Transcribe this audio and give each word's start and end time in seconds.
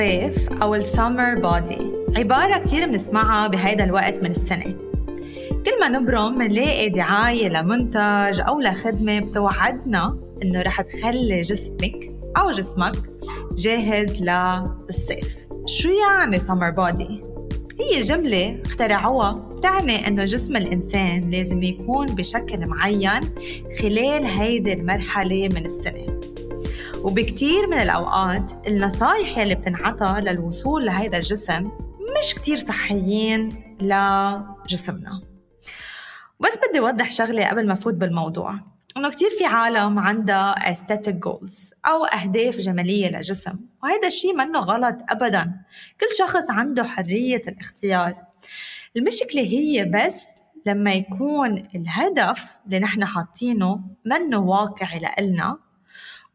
الصيف 0.00 0.62
أو 0.62 0.74
السمر 0.74 1.34
بودي 1.34 1.78
عبارة 2.16 2.58
كتير 2.58 2.86
بنسمعها 2.86 3.48
بهيدا 3.48 3.84
الوقت 3.84 4.22
من 4.22 4.30
السنة. 4.30 4.76
كل 5.50 5.80
ما 5.80 5.88
نبرم 5.88 6.38
منلاقي 6.38 6.88
دعاية 6.88 7.48
لمنتج 7.48 8.40
أو 8.40 8.60
لخدمة 8.60 9.20
بتوعدنا 9.20 10.18
إنه 10.42 10.62
رح 10.62 10.80
تخلي 10.80 11.40
جسمك 11.40 12.12
أو 12.36 12.50
جسمك 12.50 12.96
جاهز 13.58 14.22
للصيف. 14.22 15.36
شو 15.66 15.88
يعني 15.90 16.38
سمر 16.38 16.70
بودي؟ 16.70 17.20
هي 17.80 18.00
جملة 18.00 18.60
اخترعوها 18.66 19.32
بتعني 19.32 20.08
إنه 20.08 20.24
جسم 20.24 20.56
الإنسان 20.56 21.30
لازم 21.30 21.62
يكون 21.62 22.06
بشكل 22.06 22.68
معين 22.68 23.20
خلال 23.80 24.24
هيدي 24.24 24.72
المرحلة 24.72 25.48
من 25.54 25.64
السنة. 25.66 26.09
وبكتير 27.04 27.66
من 27.66 27.78
الأوقات 27.78 28.66
النصايح 28.66 29.38
يلي 29.38 29.54
بتنعطى 29.54 30.20
للوصول 30.20 30.86
لهيدا 30.86 31.18
الجسم 31.18 31.62
مش 32.18 32.34
كتير 32.34 32.56
صحيين 32.56 33.48
لجسمنا. 33.80 35.22
بس 36.40 36.58
بدي 36.68 36.78
أوضح 36.78 37.10
شغلة 37.10 37.48
قبل 37.48 37.66
ما 37.66 37.72
أفوت 37.72 37.94
بالموضوع. 37.94 38.54
إنه 38.96 39.10
كتير 39.10 39.30
في 39.38 39.44
عالم 39.44 39.98
عندها 39.98 40.54
aesthetic 40.74 41.14
goals 41.26 41.72
أو 41.86 42.04
أهداف 42.04 42.56
جمالية 42.56 43.10
لجسم 43.10 43.58
وهذا 43.82 44.06
الشيء 44.06 44.36
منه 44.36 44.58
غلط 44.58 44.96
أبدا. 45.08 45.52
كل 46.00 46.06
شخص 46.18 46.50
عنده 46.50 46.84
حرية 46.84 47.42
الاختيار. 47.48 48.14
المشكلة 48.96 49.42
هي 49.42 49.84
بس 49.84 50.24
لما 50.66 50.92
يكون 50.92 51.62
الهدف 51.74 52.56
اللي 52.66 52.78
نحن 52.78 53.04
حاطينه 53.04 53.80
منه 54.04 54.38
واقعي 54.38 54.98
لإلنا 54.98 55.58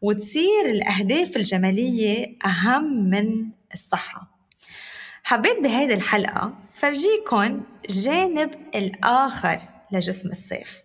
وتصير 0.02 0.66
الأهداف 0.66 1.38
الجمالية 1.38 2.38
أهم 2.46 3.10
من 3.10 3.50
الصحة. 3.74 4.36
حبيت 5.24 5.60
بهيدي 5.60 5.94
الحلقة 5.94 6.54
فرجيكم 6.72 7.64
جانب 7.90 8.52
الآخر 8.76 9.60
لجسم 9.92 10.30
الصيف 10.30 10.84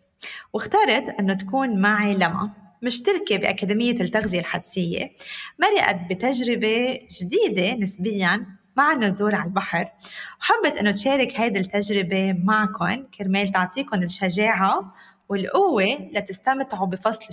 واخترت 0.52 1.08
أنه 1.20 1.34
تكون 1.34 1.80
معي 1.80 2.14
لما 2.14 2.54
مشتركة 2.82 3.36
بأكاديمية 3.36 4.00
التغذية 4.00 4.40
الحدسية 4.40 5.12
مرقت 5.58 5.96
بتجربة 6.10 6.98
جديدة 7.20 7.74
نسبياً 7.74 8.46
مع 8.76 8.92
النزول 8.92 9.34
على 9.34 9.44
البحر 9.44 9.92
وحبت 10.40 10.78
أنه 10.78 10.90
تشارك 10.90 11.40
هيدي 11.40 11.58
التجربة 11.58 12.32
معكم 12.32 13.06
كرمال 13.18 13.48
تعطيكم 13.48 14.02
الشجاعة 14.02 14.94
والقوة 15.28 16.08
لتستمتعوا 16.12 16.86
بفصل 16.86 17.26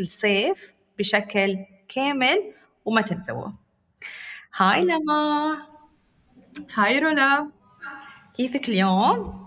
الصيف 0.00 0.72
بشكل 1.00 1.56
كامل 1.88 2.52
وما 2.84 3.00
تنسوه. 3.00 3.52
Hi 4.56 4.84
لمى 4.84 5.58
hi 6.74 6.98
رولا 6.98 7.50
كيفك 8.36 8.68
اليوم؟ 8.68 9.40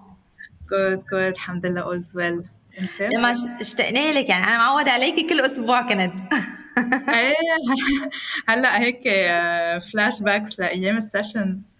good 0.72 1.00
good 1.12 1.14
الحمد 1.14 1.66
لله 1.66 1.82
all's 1.82 2.14
well. 2.14 2.48
أنت؟ 2.80 3.02
لمى 3.02 3.32
اشتقنا 3.62 4.20
لك 4.20 4.30
يعني 4.30 4.46
أنا 4.48 4.58
معودة 4.58 4.92
عليكي 4.92 5.24
كل 5.24 5.40
أسبوع 5.40 5.82
كنت. 5.82 6.14
إيه. 7.10 7.34
هلأ 8.50 8.82
هيك 8.82 9.02
flashbacks 9.92 10.60
لأيام 10.60 10.98
ال 10.98 11.07
sessions 11.07 11.78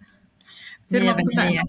كثير 0.88 1.10
مبسوطة 1.10 1.64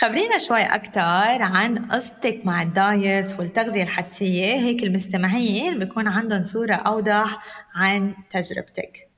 خبرينا 0.00 0.38
شوي 0.38 0.62
أكثر 0.62 1.42
عن 1.42 1.78
قصتك 1.78 2.40
مع 2.44 2.62
ال 2.62 2.77
diet 2.77 3.38
والتغذية 3.38 3.82
الحدسية. 3.82 4.44
هيك 4.44 4.82
المستمعين 4.82 5.78
بيكون 5.78 6.08
عندهم 6.08 6.42
صورة 6.42 6.74
أوضح 6.74 7.38
عن 7.74 8.14
تجربتك. 8.30 9.08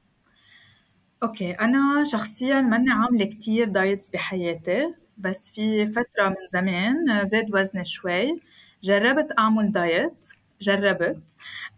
Okay 1.22 1.50
أنا 1.52 2.04
شخصيا 2.12 2.60
ماني 2.60 2.90
عاملة 2.90 3.24
كتير 3.24 3.68
diets 3.68 4.10
بحياتي 4.10 4.94
بس 5.18 5.50
في 5.50 5.86
فترة 5.86 6.28
من 6.28 6.48
زمان 6.50 7.24
زاد 7.24 7.54
وزني 7.54 7.84
شوي. 7.84 8.40
جربت 8.82 9.28
أعمل 9.38 9.72
diet 9.72 10.26
جربت. 10.60 11.22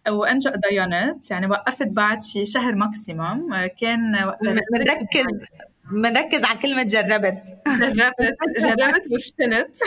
وأنجأ 0.09 0.53
ضاينت 0.71 1.31
يعني 1.31 1.47
وقفت 1.47 1.89
بعد 1.89 2.21
شي 2.23 2.45
شهر 2.45 2.75
maximum 2.75 3.67
كان 3.67 4.25
وقتها 4.25 5.74
بنركز 5.91 6.45
على 6.45 6.59
كلمة 6.59 6.83
جربت. 6.83 7.59
جربت 7.81 8.37
جربت 8.61 9.07
وفشلت 9.13 9.79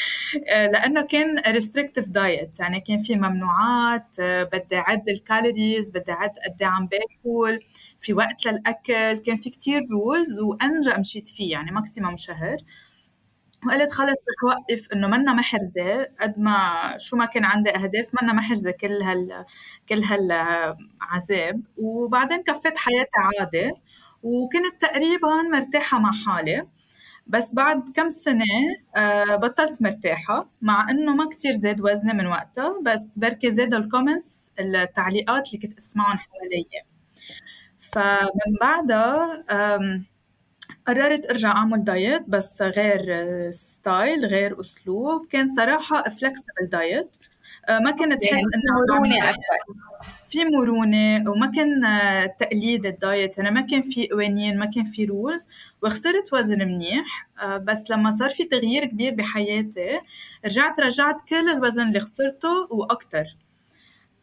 لأنه 0.72 1.02
كان 1.02 1.38
restrictive 1.38 2.08
diet 2.08 2.60
يعني 2.60 2.80
كان 2.80 3.02
في 3.02 3.16
ممنوعات 3.16 4.16
بدي 4.20 4.76
أعد 4.76 5.08
ال 5.08 5.17
calories 5.17 5.90
بدي 5.90 6.12
أعد 6.12 6.30
قد 6.30 6.62
إيه 6.62 6.66
عم 6.66 6.86
باكل 6.86 7.60
في 8.00 8.12
وقت 8.14 8.46
للأكل 8.46 9.18
كان 9.18 9.36
في 9.36 9.50
كتير 9.50 9.82
rules 9.92 10.40
وأنجأ 10.40 10.98
مشيت 10.98 11.28
فيه 11.28 11.52
يعني 11.52 11.70
maximum 11.70 12.16
شهر. 12.16 12.56
وقلت 13.66 13.90
خلص 13.90 14.18
رح 14.28 14.44
وقف 14.54 14.88
إنه 14.92 15.08
منا 15.08 15.34
محرزة 15.34 16.06
قد 16.20 16.38
ما 16.38 16.58
شو 16.98 17.16
ما 17.16 17.26
كان 17.26 17.44
عندي 17.44 17.70
أهداف 17.70 18.10
منا 18.22 18.32
محرزة 18.32 18.70
كل 18.70 19.02
هال 19.02 19.44
كل 19.88 20.02
هالعذاب 20.04 21.62
وبعدين 21.76 22.42
كفيت 22.42 22.78
حياتي 22.78 23.10
عادي 23.40 23.72
وكنت 24.22 24.80
تقريبا 24.80 25.42
مرتاحة 25.52 25.98
مع 25.98 26.12
حالي 26.12 26.66
بس 27.26 27.54
بعد 27.54 27.90
كم 27.94 28.10
سنة 28.10 28.44
آه، 28.96 29.36
بطلت 29.36 29.82
مرتاحة 29.82 30.50
مع 30.62 30.90
إنه 30.90 31.14
ما 31.14 31.28
كتير 31.28 31.52
زاد 31.52 31.80
وزني 31.80 32.12
من 32.12 32.26
وقتها 32.26 32.80
بس 32.82 33.18
بركي 33.18 33.50
زاد 33.50 33.74
ال 33.74 33.82
comments 33.82 34.50
التعليقات 34.60 35.48
اللي 35.48 35.58
كنت 35.68 35.78
أسمعهم 35.78 36.18
حوالي 36.18 36.64
فمن 37.78 38.56
بعدها 38.60 39.44
قررت 40.86 41.26
أرجع 41.26 41.50
أعمل 41.50 41.84
diet 41.84 42.22
بس 42.28 42.62
غير 42.62 43.02
style 43.50 44.26
غير 44.26 44.60
أسلوب. 44.60 45.26
كان 45.26 45.54
صراحة 45.56 46.02
flexible 46.02 46.66
diet 46.72 47.16
آه، 47.16 47.31
ما 47.70 47.90
كنت 47.90 48.22
يعني 48.22 48.34
احس 48.34 48.44
إنه 48.54 48.80
مرونة 48.88 49.30
أكثر 49.30 49.82
في 50.28 50.44
مرونة 50.44 51.30
وما 51.30 51.46
كان 51.46 51.84
آه، 51.84 52.26
تقليد 52.26 52.86
ال 52.86 52.95
diet. 52.95 53.38
يعني 53.38 53.50
ما 53.50 53.60
كان 53.60 53.82
في 53.82 54.08
قوانين 54.08 54.58
ما 54.58 54.66
كان 54.66 54.84
في 54.84 55.04
rules 55.04 55.48
وخسرت 55.82 56.32
وزن 56.32 56.58
منيح. 56.58 57.28
آه، 57.42 57.56
بس 57.56 57.90
لما 57.90 58.10
صار 58.10 58.30
في 58.30 58.44
تغيير 58.44 58.84
كبير 58.84 59.14
بحياتي 59.14 60.00
رجعت 60.44 60.80
رجعت 60.80 61.16
كل 61.28 61.48
الوزن 61.48 61.88
اللي 61.88 62.00
خسرته 62.00 62.68
وأكثر 62.70 63.24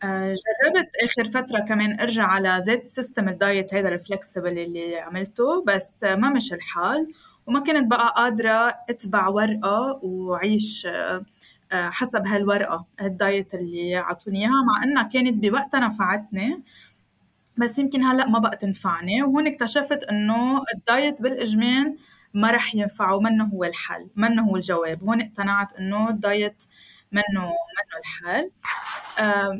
جربت 0.03 0.89
آخر 1.03 1.25
فترة 1.25 1.59
كمان 1.59 1.99
أرجع 1.99 2.23
على 2.23 2.61
زيت 2.61 2.87
system 2.87 3.29
ال 3.29 3.38
diet 3.38 3.73
هيدا 3.73 3.89
ال 3.89 3.97
flexible 3.97 4.59
اللي 4.59 4.99
عملته. 4.99 5.63
بس 5.67 5.95
ما 6.03 6.29
مشي 6.29 6.53
الحال. 6.53 7.13
وما 7.47 7.59
كنت 7.59 7.87
بقى 7.87 8.13
قادرة 8.15 8.75
أتبع 8.89 9.27
ورقة 9.27 9.99
وعيش 10.03 10.85
آه، 10.85 11.25
حسب 11.73 12.27
هالورقة 12.27 12.85
ال 13.01 13.12
diet 13.12 13.53
اللي 13.53 13.95
عطوني 13.95 14.39
إياها. 14.39 14.63
مع 14.63 14.83
إنها 14.83 15.03
كانت 15.03 15.33
بوقتها 15.33 15.79
نفعتني 15.79 16.63
بس 17.57 17.79
يمكن 17.79 18.03
هلأ 18.03 18.29
ما 18.29 18.39
بقى 18.39 18.57
تنفعني. 18.57 19.23
وهون 19.23 19.47
اكتشفت 19.47 20.03
إنه 20.03 20.63
ال 20.75 20.85
diet 20.85 21.21
بالإجمال 21.21 21.97
ما 22.33 22.51
رح 22.51 22.75
ينفع 22.75 23.11
ومنه 23.11 23.45
هو 23.45 23.63
الحل 23.63 24.09
منه 24.15 24.43
هو 24.43 24.55
الجواب. 24.55 25.03
هون 25.03 25.21
اقتنعت 25.21 25.73
إنه 25.77 26.09
ال 26.09 26.20
diet 26.20 26.63
منه 27.11 27.23
منه 27.41 27.99
الحل. 27.99 28.51
يعني 29.19 29.59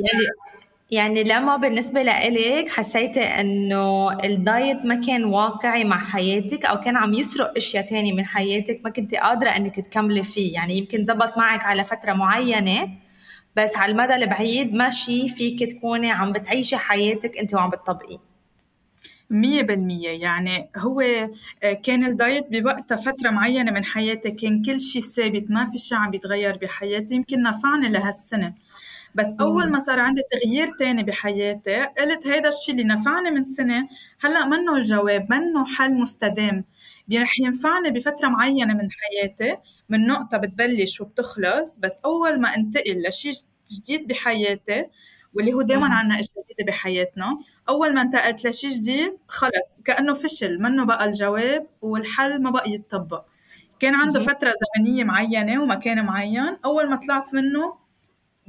يعني 0.92 1.24
لمى 1.24 1.56
بالنسبة 1.58 2.02
لإلك 2.04 2.70
حسيتي 2.70 3.20
إنه 3.22 4.12
ال 4.24 4.36
diet 4.36 4.86
ما 4.86 4.96
كان 5.08 5.24
واقعي 5.24 5.84
مع 5.84 5.98
حياتك 5.98 6.66
أو 6.66 6.80
كان 6.80 6.98
عم 6.98 7.14
يسرق 7.14 7.54
أشياء 7.58 7.86
تانية 7.86 8.14
من 8.14 8.26
حياتك 8.26 8.82
ما 8.84 8.90
كنتي 8.90 9.18
قادرة 9.18 9.50
إنك 9.50 9.76
تكملي 9.80 10.24
فيه. 10.24 10.54
يعني 10.54 10.78
يمكن 10.78 11.06
زبط 11.06 11.38
معك 11.38 11.63
على 11.66 11.84
فترة 11.84 12.13
معينة 12.13 12.90
بس 13.56 13.75
على 13.75 13.92
المدى 13.92 14.16
البعيد 14.16 14.74
ماشي 14.74 15.28
فيك 15.30 15.63
تكوني 15.72 16.12
عم 16.12 16.31
بتعيشي 16.31 16.78
حياتك 16.78 17.38
أنت 17.38 17.54
وعم 17.54 17.69
بتطبقي 17.69 18.19
مية 19.30 19.62
بالمية. 19.62 20.10
يعني 20.10 20.69
هو 20.78 21.02
آه، 21.02 21.74
كان 21.84 22.06
الدايت 22.06 22.46
بوقتها 22.52 22.96
فترة 22.98 23.30
معينة 23.30 23.72
من 23.72 23.86
حياتي 23.86 24.31
كان 24.31 24.62
كل 24.62 24.81
شيء 24.81 25.02
ثابت 25.02 25.46
ما 25.52 25.66
في 25.66 25.78
شيء 25.78 25.98
عم 25.98 26.12
بيتغير 26.12 26.58
بحياتي. 26.58 27.16
يمكن 27.16 27.44
نفعني 27.44 27.90
لهالسنة. 27.90 28.54
بس 29.16 29.26
أول 29.42 29.72
ما 29.72 29.80
صار 29.80 30.00
عندي 30.00 30.22
تغيير 30.32 30.68
تاني 30.80 31.04
بحياتي 31.04 31.76
قلت 31.86 32.28
هيدا 32.28 32.50
الشيء 32.50 32.76
اللي 32.76 32.84
نفعني 32.88 33.32
من 33.32 33.44
سنة 33.44 33.88
هلأ 34.22 34.46
منه 34.46 34.76
الجواب 34.76 35.28
منه 35.34 35.66
حل 35.66 35.94
مستدام. 35.94 36.66
رح 37.14 37.40
ينفعني 37.40 37.90
بفترة 37.92 38.28
معينة 38.28 38.74
من 38.74 38.88
حياتي 38.92 39.58
من 39.90 40.08
نقطة 40.08 40.38
بتبلش 40.38 41.02
وبتخلص 41.02 41.78
بس 41.80 41.92
أول 42.06 42.42
ما 42.42 42.56
انتقل 42.58 43.04
لشيء 43.08 43.34
جديد 43.74 44.08
بحياتي 44.08 44.86
واللي 45.34 45.54
هو 45.54 45.62
دائما 45.62 45.88
عنا 45.88 46.14
إشياء 46.20 46.44
جديدة 46.46 46.72
بحياتنا 46.72 47.40
أول 47.70 47.94
ما 47.96 48.02
انتقلت 48.02 48.48
لشيء 48.48 48.70
جديد 48.70 49.18
خلص 49.28 49.82
كأنه 49.86 50.14
فشل 50.14 50.62
منه 50.62 50.86
بقى 50.86 51.06
الجواب 51.06 51.68
والحل 51.82 52.42
ما 52.42 52.50
بقى 52.50 52.72
يتطبق. 52.72 53.26
كان 53.80 53.96
عنده 53.96 54.20
فترة 54.20 54.54
زمنية 54.78 55.04
معينة 55.04 55.64
ومكان 55.64 56.06
معين 56.06 56.58
أول 56.66 56.90
ما 56.90 56.96
طلعت 56.96 57.34
منه 57.34 57.74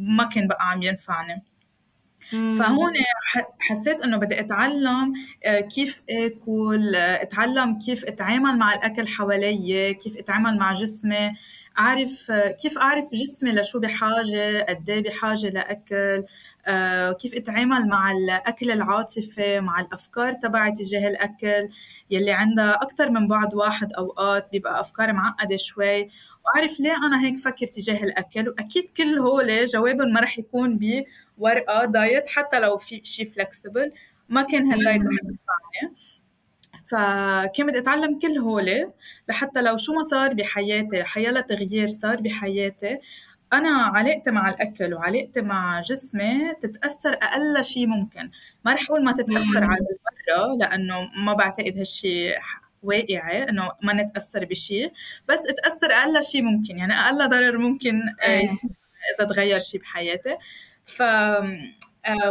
ما 0.00 0.24
كان 0.24 0.48
بقى 0.48 0.70
عم 0.70 0.82
ينفعني. 0.82 1.42
فهون 2.30 2.92
حسيت 3.60 4.02
إنه 4.02 4.16
بدي 4.16 4.40
أتعلم 4.40 5.12
آه، 5.46 5.60
كيف 5.60 6.02
آكل 6.10 6.94
آه، 6.94 7.22
أتعلم 7.22 7.78
كيف 7.78 8.04
أتعامل 8.04 8.58
مع 8.58 8.74
الأكل 8.74 9.08
حوالي 9.08 9.94
كيف 9.94 10.16
أتعامل 10.16 10.58
مع 10.58 10.72
جسمي. 10.72 11.32
أعرف 11.80 12.30
آه، 12.30 12.50
كيف 12.50 12.78
أعرف 12.78 13.04
جسمي 13.14 13.52
لشو 13.52 13.80
بحاجة 13.80 14.62
قد 14.68 14.90
إيه 14.90 15.02
بحاجة 15.02 15.48
لأكل؟ 15.48 16.24
كيف 17.18 17.34
أتعامل 17.34 17.88
مع 17.88 18.12
الأكل 18.12 18.70
العاطفي 18.70 19.60
مع 19.60 19.80
الأفكار 19.80 20.32
تبعي 20.32 20.72
تجاه 20.72 21.08
الأكل؟ 21.08 21.68
يلي 22.10 22.32
عندها 22.32 22.72
أكثر 22.82 23.10
من 23.10 23.28
بعد 23.28 23.54
واحد 23.54 23.92
أوقات 23.92 24.48
بيبقى 24.52 24.80
افكار 24.80 25.12
معقدة 25.12 25.56
شوي. 25.56 26.08
وأعرف 26.44 26.80
ليه 26.80 26.96
أنا 27.06 27.24
هيك 27.24 27.36
فكر 27.36 27.66
تجاه 27.66 28.02
الأكل؟ 28.04 28.48
وأكيد 28.48 28.90
كل 28.96 29.18
هول 29.18 29.64
جوابهم 29.66 30.12
ما 30.12 30.20
رح 30.20 30.38
يكون 30.38 30.78
ب 30.78 31.04
ورقه 31.38 31.84
diet 31.84 32.28
حتى 32.28 32.60
لو 32.60 32.76
في 32.76 33.00
شيء 33.04 33.30
flexible 33.32 33.92
ما 34.28 34.42
كان 34.42 34.72
هال 34.72 34.82
diet 34.82 35.00
رح 35.02 35.08
ينفعني. 35.24 35.96
فكان 36.90 37.66
بدي 37.66 37.78
اتعلم 37.78 38.18
كل 38.18 38.38
هول 38.38 38.92
لحتى 39.28 39.62
لو 39.62 39.76
شو 39.76 39.92
ما 39.92 40.02
صار 40.02 40.34
بحياتي 40.34 41.04
حيلا 41.04 41.40
تغيير 41.40 41.88
صار 41.88 42.20
بحياتي. 42.20 42.98
أنا 43.52 43.70
علاقتي 43.70 44.30
مع 44.30 44.48
الأكل 44.48 44.94
وعلاقتي 44.94 45.40
مع 45.40 45.80
جسمي 45.80 46.54
تتأثر 46.60 47.12
أقل 47.12 47.64
شيء 47.64 47.86
ممكن. 47.86 48.30
ما 48.64 48.74
رح 48.74 48.82
أقول 48.90 49.04
ما 49.04 49.12
تتأثر 49.12 49.64
على 49.64 49.78
المرة 49.80 50.56
لأنه 50.56 51.10
ما 51.24 51.32
بعتقد 51.32 51.78
هالشيء 51.78 52.34
واقعي 52.82 53.48
إنه 53.48 53.70
ما 53.82 53.92
نتأثر 53.92 54.44
بشيء 54.44 54.92
بس 55.28 55.38
تأثر 55.62 55.92
أقل 55.92 56.22
شيء 56.22 56.42
ممكن. 56.42 56.78
يعني 56.78 56.92
أقل 56.92 57.28
ضرر 57.28 57.58
ممكن 57.58 58.00
آه، 58.22 58.30
يصير 58.30 58.70
إذا 59.18 59.28
تغير 59.28 59.58
شيء 59.60 59.80
بحياتي. 59.80 60.36
ف 60.84 61.02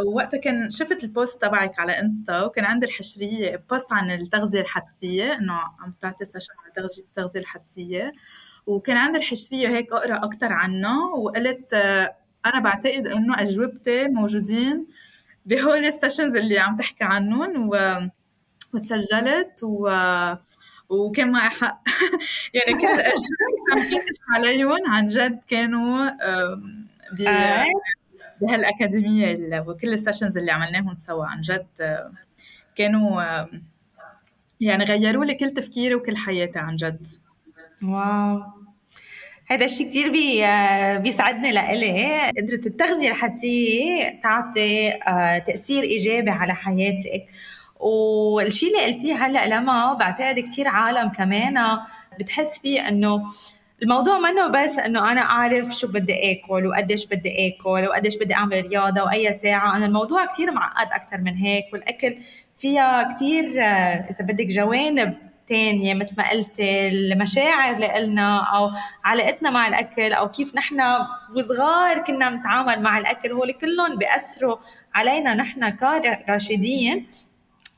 وقتها 0.05 0.39
كان 0.39 0.69
شفت 0.69 1.03
ال 1.03 1.11
post 1.11 1.41
تبعك 1.41 1.79
على 1.79 1.99
إنستا 1.99 2.41
وكان 2.41 2.65
عندي 2.65 2.85
الحشرية 2.85 3.63
post 3.69 3.93
عن 3.93 4.11
التغذية 4.11 4.61
الحدسية 4.61 5.33
إنه 5.33 5.53
عم 5.53 5.93
تعطي 6.01 6.25
session 6.25 6.53
عن 6.59 6.83
التغذيه 6.99 7.39
الحدسية 7.39 8.11
وكان 8.67 8.97
عندي 8.97 9.17
الحشرية 9.17 9.67
هيك 9.67 9.93
أقرأ 9.93 10.15
أكثر 10.25 10.53
عنها 10.53 11.15
وقلت 11.15 11.73
آه 11.73 12.15
أنا 12.45 12.59
بعتقد 12.59 13.07
إنه 13.07 13.41
أجوبتي 13.41 14.07
موجودين 14.07 14.87
بهول 15.45 15.85
ال 15.85 15.91
sessions 15.91 16.35
اللي 16.35 16.59
عم 16.59 16.75
تحكي 16.75 17.03
عنهم 17.03 17.69
و... 17.69 17.77
وتسجلت 18.73 19.63
و 19.63 19.89
وكان 20.89 21.31
معي 21.31 21.49
حق 21.49 21.83
يعني 22.53 22.79
كل 22.79 22.87
الأجوبة 22.87 23.73
عم 23.73 24.35
عليهم 24.35 24.87
عن 24.87 25.07
جد 25.07 25.39
كانوا 25.47 26.09
آه. 26.21 26.61
بهالأكاديمية 28.41 29.59
وكل 29.67 29.93
ال 29.93 29.98
sessions 29.98 30.37
اللي 30.37 30.51
عملناهم 30.51 30.95
سوا 30.95 31.25
عن 31.25 31.41
جد 31.41 31.67
كانوا 32.75 33.21
يعني 34.61 34.83
غيروا 34.83 35.25
لي 35.25 35.33
كل 35.33 35.51
تفكيري 35.51 35.95
وكل 35.95 36.17
حياتي 36.17 36.59
عن 36.59 36.75
جد. 36.75 37.07
wow. 37.83 38.43
هذا 39.47 39.65
الشيء 39.65 39.87
كثير 39.87 40.11
بي 40.11 40.41
بيسعدني 40.97 41.51
لإلي. 41.51 42.27
قدرة 42.27 42.67
التغذية 42.67 43.09
الحدسية 43.09 44.19
تعطي 44.23 44.91
آه، 44.91 45.37
تأثير 45.37 45.83
إيجابي 45.83 46.29
على 46.29 46.55
حياتك. 46.55 47.25
والشيء 47.79 48.69
اللي 48.69 48.85
قلتيه 48.85 49.25
هلأ 49.25 49.47
لما 49.47 49.93
بعتقد 49.93 50.39
كثير 50.39 50.67
عالم 50.67 51.09
كمان 51.09 51.79
بتحس 52.19 52.59
فيه 52.59 52.87
إنه 52.87 53.23
الموضوع 53.83 54.19
منه 54.19 54.47
بس 54.47 54.79
إنه 54.79 55.11
أنا 55.11 55.21
أعرف 55.21 55.71
شو 55.71 55.87
بدي 55.87 56.31
آكل 56.31 56.67
وقديش 56.67 57.05
بدي 57.05 57.47
آكل 57.47 57.87
وقديش 57.87 58.17
بدي 58.17 58.33
أعمل 58.33 58.65
رياضة 58.69 59.03
وأي 59.03 59.33
ساعة. 59.33 59.75
أنا 59.75 59.85
الموضوع 59.85 60.25
كثير 60.25 60.51
معقد 60.51 60.87
أكثر 60.91 61.17
من 61.17 61.35
هيك. 61.35 61.65
والأكل 61.73 62.17
فيها 62.57 63.13
كثير 63.13 63.43
آه، 63.61 63.63
إذا 64.09 64.25
بدك 64.25 64.45
جوانب 64.45 65.17
تانية 65.47 65.93
مثل 65.93 66.15
ما 66.17 66.29
قلت 66.29 66.59
المشاعر 66.59 67.83
قلنا 67.83 68.37
أو 68.37 68.71
علاقتنا 69.03 69.49
مع 69.49 69.67
الأكل 69.67 70.13
أو 70.13 70.31
كيف 70.31 70.55
نحن 70.55 70.81
وصغار 71.35 71.97
كنا 71.97 72.29
نتعامل 72.29 72.81
مع 72.81 72.97
الأكل. 72.97 73.31
هول 73.31 73.51
كلهم 73.51 73.97
بيأثروا 73.97 74.55
علينا 74.93 75.33
نحن 75.33 75.69
كراشدين 75.69 77.07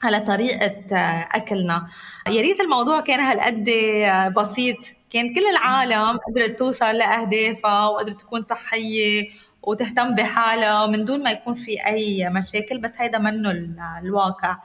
على 0.03 0.19
طريقة 0.19 0.95
آه، 0.95 1.27
أكلنا. 1.31 1.87
يا 2.27 2.41
ريت 2.41 2.59
الموضوع 2.59 3.01
كان 3.01 3.19
هالقد 3.19 3.69
آه، 3.69 4.27
بسيط. 4.27 5.00
كان 5.11 5.33
كل 5.33 5.41
العالم 5.51 6.17
قدرت 6.27 6.59
توصل 6.59 6.85
لأهدافها 6.95 7.87
وقدرت 7.87 8.19
تكون 8.19 8.43
صحية 8.43 9.29
وتهتم 9.63 10.15
بحالها 10.15 10.87
من 10.87 11.05
دون 11.05 11.23
ما 11.23 11.31
يكون 11.31 11.55
في 11.55 11.85
أي 11.87 12.29
مشاكل 12.29 12.77
بس 12.81 12.93
هيدا 12.97 13.19
منه 13.19 13.51
الواقع. 13.99 14.57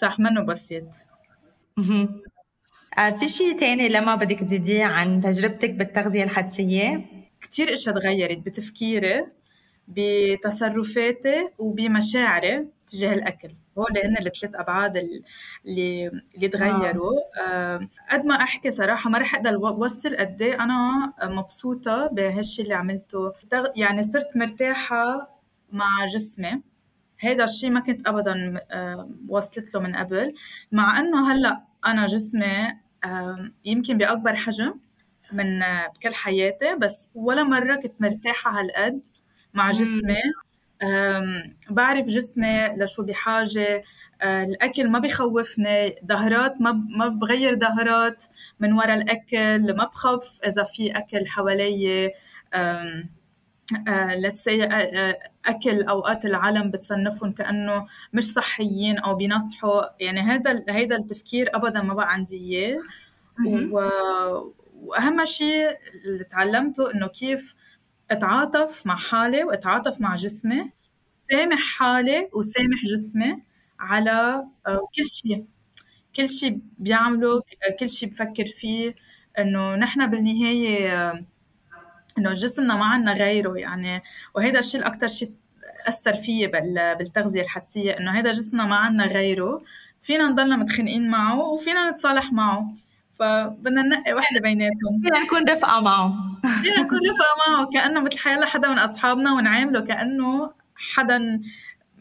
صح 0.00 0.18
منه 0.20 0.40
بسيط. 0.42 0.84
آه، 2.98 3.10
في 3.10 3.28
شيء 3.28 3.60
تاني 3.60 3.88
لما 3.88 4.14
بدك 4.14 4.40
تزيديه 4.40 4.84
عن 4.84 5.20
تجربتك 5.20 5.70
بالتغذية 5.70 6.24
الحدسية؟ 6.24 7.04
كتير 7.40 7.72
إشياء 7.72 7.94
تغيرت 7.94 8.38
بتفكيري. 8.38 9.26
بتصرفاتي 9.88 11.48
وبمشاعري 11.58 12.68
تجاه 12.86 13.14
الأكل. 13.14 13.48
هول 13.78 13.98
هن 14.04 14.16
الثلاث 14.26 14.54
أبعاد 14.54 14.96
اللي 14.96 16.22
اللي 16.36 16.48
تغيروا. 16.48 17.12
آه. 17.46 17.88
قد 18.10 18.24
ما 18.24 18.34
أحكي 18.34 18.70
صراحة 18.70 19.10
ما 19.10 19.18
رح 19.18 19.34
أقدر 19.34 19.54
اوصل 19.54 20.16
قد 20.16 20.42
إيه 20.42 20.54
أنا 20.62 21.12
مبسوطة 21.22 22.06
بهالشيء 22.06 22.64
اللي 22.64 22.74
عملته. 22.74 23.32
يعني 23.76 24.02
صرت 24.02 24.28
مرتاحة 24.36 25.04
مع 25.72 26.04
جسمي. 26.14 26.62
هذا 27.18 27.44
الشيء 27.44 27.70
ما 27.70 27.80
كنت 27.80 28.08
ابدا 28.08 28.60
وصلت 29.28 29.74
له 29.74 29.80
من 29.80 29.96
قبل. 29.96 30.34
مع 30.72 30.98
إنه 30.98 31.32
هلأ 31.32 31.64
أنا 31.86 32.06
جسمي 32.06 32.68
يمكن 33.64 33.98
بأكبر 33.98 34.36
حجم 34.36 34.74
من 35.32 35.60
بكل 35.94 36.14
حياتي 36.14 36.74
بس 36.74 37.08
ولا 37.14 37.42
مرة 37.42 37.76
كنت 37.76 37.94
مرتاحة 38.00 38.60
هالقد. 38.60 39.06
مع 39.56 39.70
جسمي. 39.70 40.22
بعرف 41.70 42.06
جسمي 42.06 42.68
لشو 42.76 43.02
بحاجة. 43.02 43.82
أه، 44.22 44.44
الأكل 44.44 44.90
ما 44.90 44.98
بخوفني. 44.98 45.94
ظهرات 46.06 46.60
ما 46.60 46.72
ما 46.72 47.08
بغير 47.08 47.58
ظهرات 47.58 48.24
من 48.60 48.72
وراء 48.72 48.96
الأكل 48.96 49.76
ما 49.76 49.84
بخاف 49.84 50.40
إذا 50.46 50.64
في 50.64 50.90
أكل 50.90 51.26
حوالي 51.26 52.12
ليتس 54.14 54.48
أه، 54.48 54.64
أه، 54.64 55.18
أكل 55.46 55.82
أوقات 55.82 56.26
العالم 56.26 56.70
بتصنفهم 56.70 57.32
كأنه 57.32 57.86
مش 58.12 58.24
صحيين 58.24 58.98
أو 58.98 59.14
بينصحوا 59.14 59.82
يعني 60.00 60.20
هذا 60.20 60.64
هذا 60.70 60.96
التفكير 60.96 61.56
ابدا 61.56 61.82
ما 61.82 61.94
بقى 61.94 62.12
عندي 62.12 62.36
إياه. 62.36 62.82
وأهم 64.82 65.24
شيء 65.24 65.78
اللي 66.06 66.24
تعلمته 66.24 66.94
إنه 66.94 67.06
كيف 67.06 67.54
اتعاطف 68.10 68.86
مع 68.86 68.96
حالي 68.96 69.44
واتعاطف 69.44 70.00
مع 70.00 70.14
جسمي 70.14 70.70
سامح 71.30 71.58
حالي 71.78 72.28
وسامح 72.32 72.84
جسمي 72.84 73.42
على 73.80 74.46
آه، 74.66 74.88
كل 74.96 75.04
شيء. 75.04 75.44
كل 76.16 76.28
شيء 76.28 76.60
بيعمله 76.78 77.42
كل 77.80 77.88
شيء 77.90 78.08
بفكر 78.08 78.46
فيه 78.46 78.94
إنه 79.38 79.76
نحن 79.76 80.06
بالنهاية 80.06 80.92
آه، 80.92 81.24
إنه 82.18 82.32
جسمنا 82.32 82.76
ما 82.76 82.84
عنا 82.84 83.12
غيره 83.12 83.58
يعني. 83.58 84.02
وهذا 84.34 84.58
الشيء 84.58 84.80
الاكثر 84.80 85.06
شيء 85.06 85.32
أثر 85.88 86.14
فيي 86.14 86.46
بالتغذية 86.98 87.42
الحدسية 87.42 87.92
إنه 87.92 88.10
هذا 88.10 88.32
جسمنا 88.32 88.64
ما 88.64 88.76
عنا 88.76 89.06
غيره. 89.06 89.62
فينا 90.02 90.28
نضلنا 90.28 90.56
متخانقين 90.56 91.08
معه 91.10 91.38
وفينا 91.40 91.90
نتصالح 91.90 92.32
معه. 92.32 92.74
فبدنا 93.18 93.82
ننقي 93.82 94.12
وحدة 94.12 94.40
بيناتهم. 94.40 95.00
فينا 95.02 95.18
نكون 95.20 95.48
رفقة 95.48 95.80
معه 95.80 96.14
فينا 96.62 96.80
نكون 96.82 96.98
رفقة 96.98 97.34
معه 97.48 97.66
كأنه 97.66 98.00
مثل 98.00 98.18
حيلا 98.18 98.46
حدا 98.46 98.68
من 98.68 98.78
أصحابنا 98.78 99.32
ونعامله 99.32 99.80
كأنه 99.80 100.52
حدا 100.76 101.40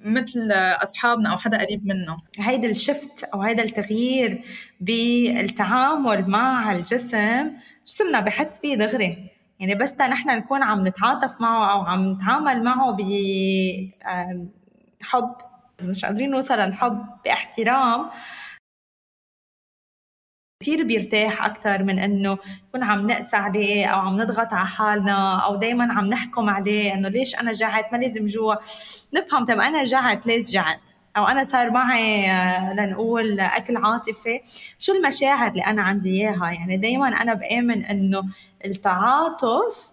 مثل 0.06 0.52
أصحابنا 0.84 1.30
أو 1.32 1.38
حدا 1.38 1.58
قريب 1.58 1.88
منه. 1.88 2.18
هيدا 2.40 2.70
الشفت 2.70 3.24
أو 3.24 3.42
هيدا 3.42 3.64
التغيير 3.64 4.44
بالتعامل 4.82 6.30
مع 6.30 6.72
الجسم 6.72 7.52
جسمنا 7.86 8.20
بحس 8.20 8.60
فيه 8.60 8.76
دغري. 8.76 9.30
يعني 9.60 9.76
بس 9.76 9.94
نحن 9.94 10.30
نكون 10.30 10.64
عم 10.64 10.88
نتعاطف 10.88 11.42
معه 11.42 11.72
أو 11.72 11.82
عم 11.82 12.12
نتعامل 12.12 12.64
معه 12.64 12.98
بحب 15.02 15.36
مش 15.82 16.06
قادرين 16.06 16.32
نوصل 16.32 16.54
للحب 16.54 17.06
باحترام 17.26 18.10
كثير 20.60 20.84
بيرتاح 20.84 21.46
أكثر 21.46 21.84
من 21.84 22.00
إنه 22.00 22.38
نكون 22.68 22.84
عم 22.84 23.12
نقسى 23.12 23.36
عليه 23.36 23.86
أو 23.86 24.00
عم 24.00 24.22
نضغط 24.22 24.54
على 24.54 24.68
حالنا 24.68 25.40
أو 25.46 25.56
دايما 25.56 25.94
عم 25.94 26.06
نحكم 26.06 26.50
عليه 26.50 26.94
إنه 26.94 27.10
ليش 27.10 27.36
أنا 27.36 27.52
جعت؟ 27.52 27.94
ما 27.94 27.98
لازم 27.98 28.26
جوع 28.26 28.60
نفهم 29.14 29.46
طب 29.46 29.60
أنا 29.60 29.84
جعت 29.84 30.28
ليش 30.28 30.52
جعت؟ 30.52 30.92
أو 31.18 31.26
أنا 31.26 31.44
صار 31.44 31.72
معي 31.72 32.32
آه، 32.32 32.74
لنقول 32.74 33.40
أكل 33.40 33.78
عاطفي. 33.78 34.42
شو 34.80 34.94
المشاعر 34.94 35.48
اللي 35.48 35.62
أنا 35.62 35.82
عندي 35.82 36.10
إياها؟ 36.10 36.52
يعني 36.52 36.78
دايما 36.78 37.08
أنا 37.08 37.34
بآمن 37.34 37.86
إنه 37.86 38.24
التعاطف 38.66 39.90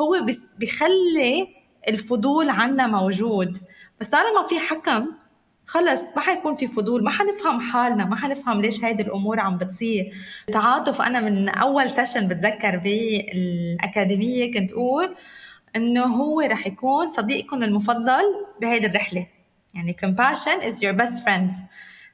هو 0.00 0.26
بخلي 0.58 1.48
الفضول 1.88 2.50
عنا 2.50 2.86
موجود. 2.86 3.58
بس 4.00 4.08
طالما 4.08 4.42
في 4.42 4.58
حكم 4.58 5.06
خلص 5.66 6.02
ما 6.16 6.22
حيكون 6.22 6.54
في 6.54 6.66
فضول 6.66 7.04
ما 7.04 7.10
حنفهم 7.10 7.60
حالنا 7.60 8.04
ما 8.04 8.16
حنفهم 8.16 8.60
ليش 8.60 8.84
هيدي 8.84 9.02
الأمور 9.02 9.40
عم 9.40 9.58
بتصير. 9.58 10.12
تعاطف 10.52 11.02
أنا 11.02 11.20
من 11.20 11.48
أول 11.48 11.90
سيشن 11.90 12.28
بتذكر 12.28 12.76
بالأكاديمية 12.76 14.52
كنت 14.52 14.72
أقول 14.72 15.14
إنه 15.76 16.04
هو 16.04 16.40
رح 16.40 16.66
يكون 16.66 17.08
صديقكم 17.08 17.62
المفضل 17.62 18.24
بهيدي 18.60 18.86
الرحلة. 18.86 19.26
يعني 19.74 19.96
compassion 20.04 20.62
is 20.62 20.74
your 20.74 20.96
best 21.02 21.24
friend. 21.24 21.58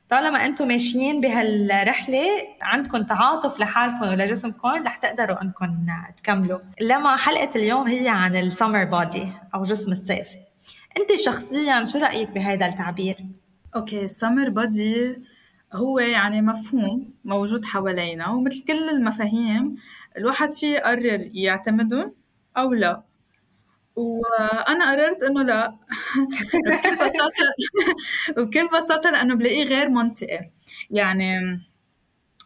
طالما 0.08 0.46
أنتم 0.46 0.68
ماشيين 0.68 1.20
بهالرحلة 1.20 2.26
عندكم 2.62 3.02
تعاطف 3.02 3.60
لحالكم 3.60 4.02
ولجسمكم 4.02 4.68
رح 4.68 4.96
تقدروا 4.96 5.42
إنكم 5.42 5.86
تكملوا. 6.16 6.58
لما 6.80 7.16
حلقة 7.16 7.50
اليوم 7.56 7.88
هي 7.88 8.08
عن 8.08 8.36
ال 8.36 8.43
summer 8.43 8.84
body 8.84 9.32
أو 9.54 9.62
جسم 9.62 9.92
الصيف. 9.92 10.28
أنت 10.98 11.20
شخصيا 11.20 11.84
شو 11.84 11.98
رأيك 11.98 12.30
بهذا 12.30 12.66
التعبير؟ 12.66 13.16
okay 13.76 14.08
summer 14.08 14.48
body 14.50 15.16
هو 15.72 15.98
يعني 15.98 16.42
مفهوم 16.42 17.14
موجود 17.24 17.64
حوالينا 17.64 18.28
ومثل 18.28 18.64
كل 18.64 18.88
المفاهيم 18.90 19.76
الواحد 20.18 20.50
فيه 20.50 20.66
يقرر 20.74 21.30
يعتمدهم 21.34 22.14
أو 22.56 22.72
لا. 22.72 23.02
وأنا 23.96 24.90
قررت 24.92 25.22
إنه 25.22 25.42
لا. 25.42 25.76
بكل 26.66 26.94
بساطة 26.96 27.44
بكل 28.36 28.68
بساطة 28.68 29.10
لأنه 29.10 29.34
بلاقيه 29.34 29.64
غير 29.64 29.88
منطقي. 29.88 30.50
يعني 30.90 31.38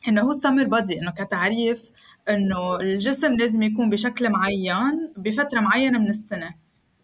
إنه 0.09 0.23
هو 0.23 0.30
السمر 0.30 0.64
بادي 0.64 0.99
إنه 1.00 1.11
كتعريف 1.11 1.90
إنه 2.30 2.76
الجسم 2.80 3.33
لازم 3.33 3.62
يكون 3.62 3.90
بشكل 3.90 4.30
معين 4.30 5.12
بفترة 5.16 5.61
معينة 5.61 5.99
من 5.99 6.09
السنة. 6.09 6.54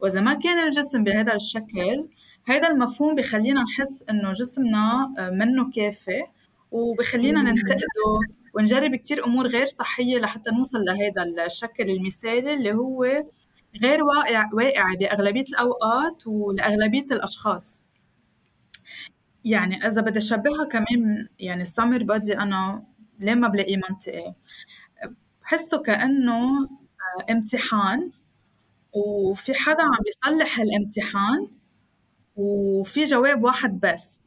وإذا 0.00 0.20
ما 0.20 0.34
كان 0.34 0.66
الجسم 0.66 1.04
بهذا 1.04 1.34
الشكل 1.34 2.08
هذا 2.44 2.68
المفهوم 2.68 3.14
بخلينا 3.14 3.62
نحس 3.62 4.04
إنه 4.10 4.32
جسمنا 4.32 5.14
منه 5.32 5.70
كافي 5.70 6.22
وبخلينا 6.70 7.42
ننتقده 7.42 8.20
ونجرب 8.54 8.96
كتير 8.96 9.24
أمور 9.24 9.46
غير 9.46 9.66
صحية 9.66 10.18
لحتى 10.18 10.50
نوصل 10.50 10.78
لهذا 10.78 11.46
الشكل 11.46 11.90
المثالي 11.90 12.54
اللي 12.54 12.72
هو 12.72 13.04
غير 13.82 14.04
واقع 14.04 14.48
واقع 14.52 14.94
بأغلبية 14.94 15.44
الأوقات 15.52 16.26
ولأغلبية 16.26 17.06
الأشخاص. 17.12 17.82
يعني 19.44 19.86
إذا 19.86 20.02
بدي 20.02 20.18
أشبهها 20.18 20.64
كمان 20.70 21.28
يعني 21.38 21.62
السمر 21.62 22.02
بادي 22.02 22.38
أنا 22.38 22.84
ليه 23.18 23.34
ما 23.34 23.48
بلاقيه 23.48 23.76
منطقي 23.76 24.34
بحسه 25.42 25.82
كأنه 25.82 26.62
آه، 26.62 27.32
امتحان 27.32 28.10
وفي 28.92 29.54
حدا 29.54 29.82
عم 29.82 30.04
يصلح 30.06 30.60
الامتحان 30.60 31.48
وفي 32.36 33.04
جواب 33.04 33.44
واحد 33.44 33.80
بس. 33.80 34.20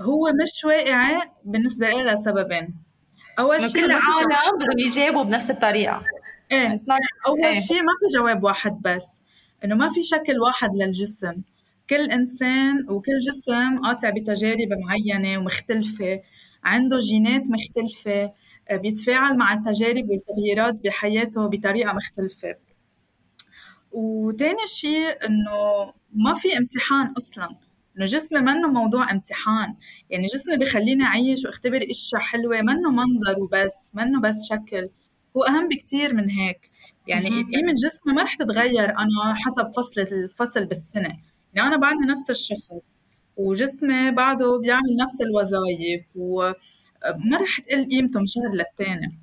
هو 0.00 0.32
مش 0.42 0.64
واقعي 0.64 1.20
بالنسبة 1.44 1.90
لي 1.90 2.02
لسببين 2.04 2.74
أول 3.38 3.62
شيء 3.62 3.72
كل 3.72 3.84
العالم 3.84 4.26
بدهم 4.58 4.78
يجاوبوا 4.86 5.22
بنفس 5.22 5.50
الطريقة. 5.50 6.02
إيه. 6.52 6.78
أول 7.26 7.44
إيه. 7.44 7.54
شيء 7.54 7.82
ما 7.82 7.92
في 8.00 8.18
جواب 8.18 8.44
واحد 8.44 8.82
بس. 8.82 9.20
إنه 9.64 9.74
ما 9.74 9.88
في 9.88 10.02
شكل 10.02 10.40
واحد 10.40 10.70
للجسم. 10.74 11.42
كل 11.90 12.10
إنسان 12.10 12.90
وكل 12.90 13.18
جسم 13.18 13.78
قاطع 13.78 14.10
بتجارب 14.10 14.68
معينة 14.86 15.38
ومختلفة. 15.38 16.20
عنده 16.64 16.98
جينات 16.98 17.42
مختلفة. 17.50 18.32
آه، 18.68 18.76
بيتفاعل 18.76 19.38
مع 19.38 19.52
التجارب 19.52 20.10
والتغييرات 20.10 20.84
بحياته 20.84 21.46
بطريقة 21.46 21.92
مختلفة. 21.92 22.54
وتاني 23.92 24.66
شيء 24.66 25.26
إنه 25.26 25.92
ما 26.16 26.34
في 26.34 26.58
امتحان 26.58 27.06
أصلا. 27.18 27.56
إنه 27.96 28.04
جسمي 28.04 28.40
منه 28.40 28.68
موضوع 28.68 29.10
امتحان. 29.12 29.74
يعني 30.10 30.26
جسمي 30.26 30.56
بخليني 30.56 31.04
أعيش 31.04 31.44
وأختبر 31.44 31.80
إشياء 31.90 32.20
حلوة 32.20 32.62
منه 32.62 32.90
منظر 32.90 33.40
وبس 33.40 33.92
منه 33.94 34.20
بس 34.20 34.34
شكل. 34.50 34.88
هو 35.36 35.42
أهم 35.42 35.68
بكثير 35.68 36.14
من 36.14 36.30
هيك. 36.30 36.70
يعني 37.06 37.28
قيمه 37.28 37.72
جسمي 37.84 38.12
ما 38.14 38.22
رح 38.22 38.34
تتغير 38.34 38.90
أنا 38.90 39.34
حسب 39.34 39.70
فصل 39.76 40.00
الفصل 40.00 40.64
بالسنة. 40.64 41.16
يعني 41.54 41.68
أنا 41.68 41.76
بعدني 41.76 42.06
نفس 42.06 42.30
الشخص 42.30 42.70
وجسمي 43.36 44.10
بعده 44.10 44.58
بيعمل 44.58 44.96
نفس 45.02 45.20
الوظائف 45.20 46.04
وما 46.16 47.38
رح 47.40 47.60
تقل 47.60 47.88
قيمته 47.90 48.20
من 48.20 48.26
شهر 48.26 48.52
للتاني. 48.54 49.18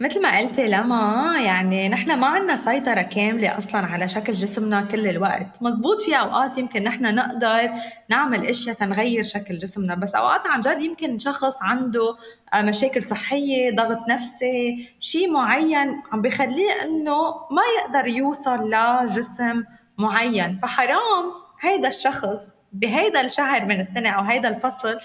مثل 0.00 0.22
ما 0.22 0.38
قلتي 0.38 0.66
لما 0.66 1.36
يعني 1.40 1.88
نحن 1.88 2.18
ما 2.18 2.26
عندنا 2.26 2.56
سيطرة 2.56 3.02
كاملة 3.02 3.58
أصلا 3.58 3.86
على 3.86 4.08
شكل 4.08 4.32
جسمنا 4.32 4.82
كل 4.82 5.06
الوقت. 5.06 5.62
مزبوط 5.62 6.02
في 6.02 6.14
أوقات 6.20 6.58
يمكن 6.58 6.82
نحن 6.82 7.14
نقدر 7.14 7.70
نعمل 8.08 8.46
أشياء 8.46 8.76
تنغير 8.76 9.24
شكل 9.24 9.58
جسمنا 9.58 9.94
بس 9.94 10.14
أوقات 10.14 10.46
عن 10.46 10.60
جد 10.60 10.82
يمكن 10.82 11.18
شخص 11.18 11.56
عنده 11.60 12.16
آه، 12.54 12.62
مشاكل 12.62 13.02
صحية 13.02 13.76
ضغط 13.76 14.08
نفسي 14.08 14.88
شيء 15.00 15.30
معين 15.32 16.02
عم 16.12 16.22
بخليه 16.22 16.82
أنه 16.84 17.22
ما 17.50 17.62
يقدر 17.80 18.06
يوصل 18.08 18.70
لجسم 18.70 19.64
معين. 19.98 20.58
فحرام 20.62 21.32
هيدا 21.60 21.88
الشخص 21.88 22.60
بهيدا 22.72 23.20
الشهر 23.20 23.64
من 23.64 23.80
السنة 23.80 24.08
أو 24.10 24.22
هيدا 24.22 24.48
الفصل 24.48 24.98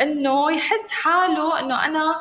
أنه 0.00 0.52
يحس 0.52 0.90
حاله 0.90 1.60
أنه 1.60 1.84
أنا 1.84 2.20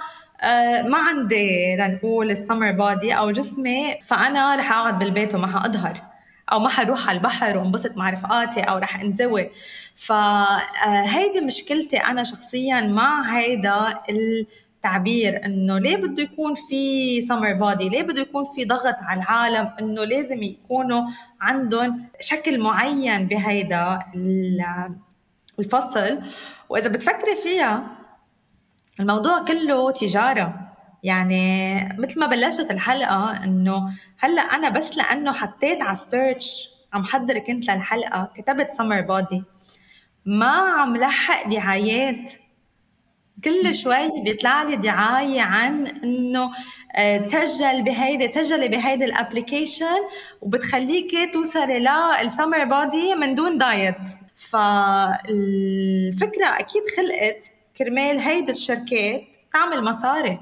ما 0.89 0.97
عندي 0.97 1.75
لنقول 1.75 2.31
السمر 2.31 2.71
بودي 2.71 3.13
أو 3.13 3.31
جسمي 3.31 3.95
فأنا 4.07 4.55
رح 4.55 4.71
أقعد 4.71 4.99
بالبيت 4.99 5.35
وما 5.35 5.47
حاظهر 5.47 6.01
أو 6.51 6.59
ما 6.59 6.69
حروح 6.69 7.09
على 7.09 7.17
البحر 7.17 7.57
وانبسط 7.57 7.97
مع 7.97 8.09
رفقاتي 8.09 8.61
أو 8.61 8.77
رح 8.77 9.01
انزوي. 9.01 9.49
فهيدي 9.95 11.41
مشكلتي 11.41 11.97
أنا 11.97 12.23
شخصيا 12.23 12.81
مع 12.81 13.37
هيدا 13.37 13.99
التعبير 14.09 15.45
إنه 15.45 15.77
ليه 15.77 15.97
بده 15.97 16.23
يكون 16.23 16.55
في 16.69 17.21
summer 17.21 17.53
body 17.53 17.89
ليه 17.89 18.01
بده 18.01 18.21
يكون 18.21 18.45
في 18.55 18.65
ضغط 18.65 18.95
على 19.01 19.21
العالم 19.21 19.71
إنه 19.81 20.03
لازم 20.03 20.43
يكونوا 20.43 21.01
عندهم 21.41 22.05
شكل 22.19 22.59
معين 22.59 23.27
بهيدا 23.27 23.99
الفصل؟ 25.59 26.19
وإذا 26.69 26.87
بتفكري 26.87 27.35
فيها 27.43 27.96
الموضوع 28.99 29.45
كله 29.45 29.91
تجارة. 29.91 30.67
يعني 31.03 31.83
مثل 31.99 32.19
ما 32.19 32.27
بلشت 32.27 32.71
الحلقة 32.71 33.43
إنه 33.43 33.93
هلأ 34.19 34.41
أنا 34.41 34.69
بس 34.69 34.97
لأنه 34.97 35.31
حطيت 35.31 35.81
على 35.81 35.91
ال 35.91 36.02
search 36.02 36.69
عم 36.93 37.03
حضر 37.03 37.39
كنت 37.39 37.69
للحلقة 37.69 38.31
كتبت 38.35 38.71
summer 38.71 39.01
body 39.01 39.43
ما 40.25 40.51
عم 40.51 40.97
لحق 40.97 41.47
دعايات. 41.49 42.31
كل 43.43 43.75
شوي 43.75 44.21
بيطلع 44.23 44.63
لي 44.63 44.75
دعاية 44.75 45.41
عن 45.41 45.87
إنه 45.87 46.51
آه، 46.95 47.17
تسجل 47.17 47.83
بهيدي 47.83 48.27
تسجلي 48.27 48.67
بهيدي 48.67 49.05
ال 49.05 49.13
application 49.13 49.99
وبتخليكي 50.41 51.27
توصلي 51.27 51.79
لل 52.23 52.33
summer 52.33 52.63
body 52.63 53.15
من 53.15 53.35
دون 53.35 53.57
diet 53.57 53.95
فالفكرة 54.35 55.27
أكيد 56.45 56.83
خلقت 56.97 57.56
كرمال 57.77 58.19
هيدي 58.19 58.51
الشركات 58.51 59.23
تعمل 59.53 59.83
مصاري. 59.83 60.39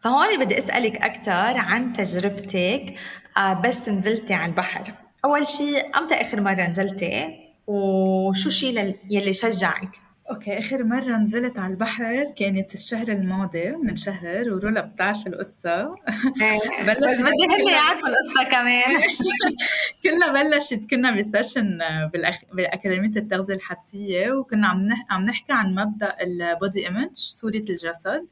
فهون 0.00 0.44
بدي 0.44 0.58
أسألك 0.58 0.96
أكثر 0.96 1.58
عن 1.58 1.92
تجربتك 1.92 2.94
آه، 3.36 3.52
بس 3.52 3.88
نزلتي 3.88 4.34
على 4.34 4.50
البحر. 4.50 4.94
أول 5.24 5.46
شيء 5.46 5.98
أمتى 5.98 6.14
آخر 6.14 6.40
مرة 6.40 6.62
نزلتي؟ 6.66 7.38
وشو 7.66 8.48
الشيء 8.48 8.96
يلي 9.10 9.32
شجعك؟ 9.32 9.90
okay 10.30 10.58
آخر 10.58 10.84
مرة 10.84 11.16
نزلت 11.16 11.58
على 11.58 11.72
البحر 11.72 12.24
كانت 12.36 12.74
الشهر 12.74 13.08
الماضي 13.08 13.70
من 13.70 13.96
شهر 13.96 14.50
ورولا 14.50 14.80
بتعرف 14.80 15.26
القصة. 15.26 15.94
إيه. 16.42 16.82
بلش 16.86 17.20
بدي 17.20 17.46
هن 17.48 17.68
يعرفوا 17.68 18.08
القصة 18.08 18.50
كمان. 18.50 19.02
كلنا 20.02 20.42
بلشت 20.42 20.90
كنا 20.90 21.10
ب 21.10 21.19
session 21.19 21.78
بالأخ... 22.12 22.40
باكاديميه 22.52 23.16
التغذية 23.16 23.54
الحدسية 23.54 24.32
وكنا 24.32 24.68
عم 24.68 24.86
نح... 24.86 25.06
عم 25.10 25.24
نحكي 25.24 25.52
عن 25.52 25.74
مبدأ 25.74 26.16
ال 26.22 26.35
body 26.35 26.86
image 26.86 27.16
صورة 27.16 27.56
الجسد. 27.56 28.26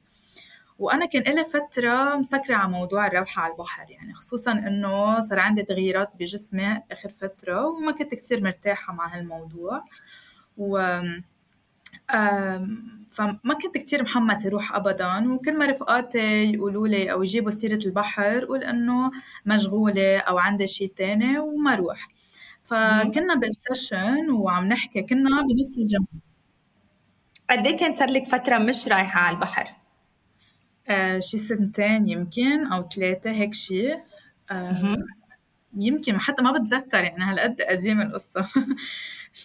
وأنا 0.78 1.06
كان 1.06 1.34
لي 1.34 1.44
فترة 1.44 2.16
مسكرة 2.16 2.54
على 2.54 2.68
موضوع 2.68 3.06
الروحة 3.06 3.42
على 3.42 3.52
البحر 3.52 3.90
يعني 3.90 4.14
خصوصا 4.14 4.52
إنه 4.52 5.20
صار 5.20 5.38
عندي 5.38 5.62
تغييرات 5.62 6.10
بجسمي 6.18 6.82
آخر 6.92 7.08
فترة 7.08 7.66
وما 7.66 7.92
كنت 7.92 8.14
كثير 8.14 8.42
مرتاحة 8.42 8.92
مع 8.92 9.16
هالموضوع. 9.16 9.84
و 10.56 11.00
فما 13.12 13.54
كنت 13.62 13.78
كتير 13.78 14.02
محمسة 14.02 14.48
روح 14.50 14.74
أبدا 14.74 15.32
وكل 15.32 15.58
ما 15.58 15.66
رفقاتي 15.66 16.52
يقولوا 16.52 16.88
لي 16.88 17.12
أو 17.12 17.22
يجيبوا 17.22 17.50
سيرة 17.50 17.78
البحر 17.86 18.44
قول 18.44 18.64
إنه 18.64 19.10
مشغولة 19.46 20.18
أو 20.18 20.38
عندي 20.38 20.66
شيء 20.66 20.92
تاني 20.96 21.38
وما 21.38 21.74
روح 21.74 22.08
فكنا 22.64 23.34
بالسيشن 23.34 24.30
وعم 24.30 24.64
نحكي 24.68 25.02
كنا 25.02 25.42
بنص 25.42 25.78
الجمعة. 25.78 26.06
قد 27.50 27.66
إيه 27.66 27.76
كان 27.76 27.92
صار 27.92 28.10
لك 28.10 28.26
فترة 28.26 28.58
مش 28.58 28.88
رايحة 28.88 29.20
على 29.20 29.36
البحر؟ 29.36 29.74
آه 30.88 31.18
شي 31.18 31.38
سنتين 31.38 32.08
يمكن 32.08 32.66
أو 32.66 32.88
ثلاثة 32.88 33.30
هيك 33.30 33.54
شيء 33.54 33.98
آه 34.50 34.96
يمكن 35.76 36.20
حتى 36.20 36.42
ما 36.42 36.52
بتذكر 36.52 37.04
يعني 37.04 37.24
هالقد 37.24 37.62
قديمه 37.62 38.02
القصة. 38.02 38.48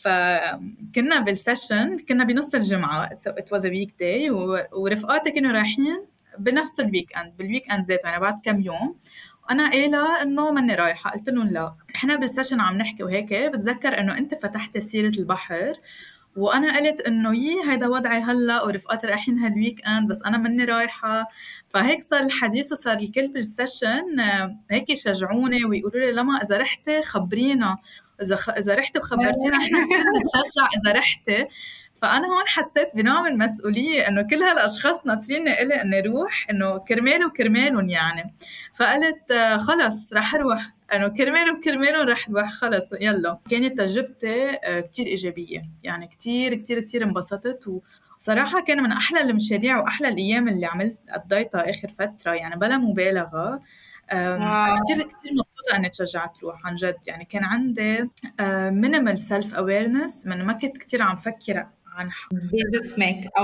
فكنا 0.02 1.20
بال 1.20 1.37
session 1.37 1.98
كنا 2.00 2.24
بنص 2.24 2.56
الجمعة 2.56 3.10
it 3.28 3.54
was 3.54 3.66
weekday 3.66 4.30
ورفقاتي 4.74 5.32
كانوا 5.32 5.52
رايحين 5.52 6.06
بنفس 6.40 6.80
ال 6.80 7.18
weekend 7.18 7.38
بال 7.38 7.72
weekend 7.72 7.86
ذاته 7.86 8.10
يعني 8.10 8.22
بعد 8.22 8.40
كم 8.44 8.62
يوم. 8.62 8.96
وأنا 9.44 9.70
قايلة 9.70 10.22
إنه 10.22 10.52
ماني 10.52 10.76
رايحة 10.76 11.12
قلت 11.12 11.30
لهم 11.30 11.48
لا. 11.48 11.76
إحنا 11.96 12.16
بال 12.16 12.26
session 12.26 12.60
عم 12.60 12.78
نحكي 12.78 13.04
وهيك 13.04 13.34
بتذكر 13.34 14.00
إنه 14.00 14.18
أنت 14.18 14.36
فتحت 14.36 14.78
سيرة 14.78 15.12
البحر 15.20 15.74
وأنا 16.36 16.78
قلت 16.78 17.02
إنه 17.02 17.38
يي 17.38 17.72
هيدا 17.72 17.88
وضعي 17.88 18.22
هلأ 18.22 18.64
ورفقاتي 18.64 19.08
رايحين 19.08 19.40
هال 19.40 19.88
weekend 19.88 20.10
بس 20.10 20.24
أنا 20.26 20.38
ماني 20.38 20.66
رايحة. 20.66 21.28
فهيك 21.70 22.02
صار 22.02 22.20
الحديث 22.20 22.72
وصار 22.72 22.98
الكل 22.98 23.28
بالسيشن 23.28 24.20
هيك 24.72 24.90
يشجعوني 24.90 25.66
ويقولوا 25.66 26.00
لي 26.06 26.12
لما 26.12 26.38
إذا 26.44 26.58
رحتي 26.58 27.02
خبرينا. 27.02 27.78
إذا 28.24 28.36
خ... 28.36 28.50
إذا 28.50 28.76
رحتي 28.76 29.00
وخبرتينا 29.00 29.58
إحنا 29.58 29.86
كثير 29.86 30.04
نتشجع 30.20 30.68
إذا 30.82 31.00
رحتي 31.00 31.48
فأنا 32.04 32.28
هون 32.28 32.48
حسيت 32.48 32.96
بنوع 32.96 33.22
من 33.22 33.28
المسؤولية 33.32 34.08
إنه 34.08 34.22
كل 34.22 34.36
هالأشخاص 34.36 35.06
ناطرين 35.06 35.48
إلي 35.48 35.82
إني 35.82 36.00
أروح 36.00 36.48
إنه 36.50 36.78
كرماله 36.78 37.26
وكرمالهم 37.28 37.90
يعني. 37.90 38.36
فقلت 38.76 39.32
آه، 39.32 39.58
خلص 39.58 40.14
رح 40.14 40.36
أروح. 40.36 40.72
إنه 40.94 41.08
كرمالهم 41.08 41.62
كرمالهم 41.62 42.08
رح 42.08 42.30
أروح. 42.30 42.52
خلص 42.52 42.90
يلا. 43.02 43.40
كانت 43.50 43.78
تجربتي 43.78 44.50
آه، 44.50 44.80
كتير 44.80 45.08
إيجابية. 45.08 45.62
يعني 45.84 46.08
كتير 46.08 46.56
كتير 46.56 46.80
كتير 46.80 47.04
انبسطت. 47.04 47.82
وصراحة 48.18 48.64
كان 48.64 48.84
من 48.84 48.92
أحلى 48.92 49.22
المشاريع 49.22 49.80
وأحلى 49.80 50.08
الأيام 50.08 50.48
اللي 50.48 50.66
عملت 50.66 50.98
قضيتها 51.14 51.70
آخر 51.70 51.88
فترة. 51.88 52.32
يعني 52.32 52.56
بلا 52.56 52.78
مبالغة. 52.78 53.62
كثير 54.10 55.08
كثير 55.08 55.32
مبسوطة 55.32 55.76
إني 55.76 55.90
تشجعت 55.90 56.38
تروح 56.38 56.66
عن 56.66 56.76
جد. 56.76 56.98
يعني 57.08 57.26
كان 57.26 57.44
عندي 57.44 58.10
minimal 58.70 59.18
self 59.18 59.54
awareness 59.54 60.28
من 60.28 60.46
ما 60.46 60.54
كنت 60.54 60.78
كثير 60.78 61.04
عم 61.04 61.16
فكر 61.16 61.68
عن 61.88 62.10
بجسمك 62.32 63.28
أو 63.38 63.44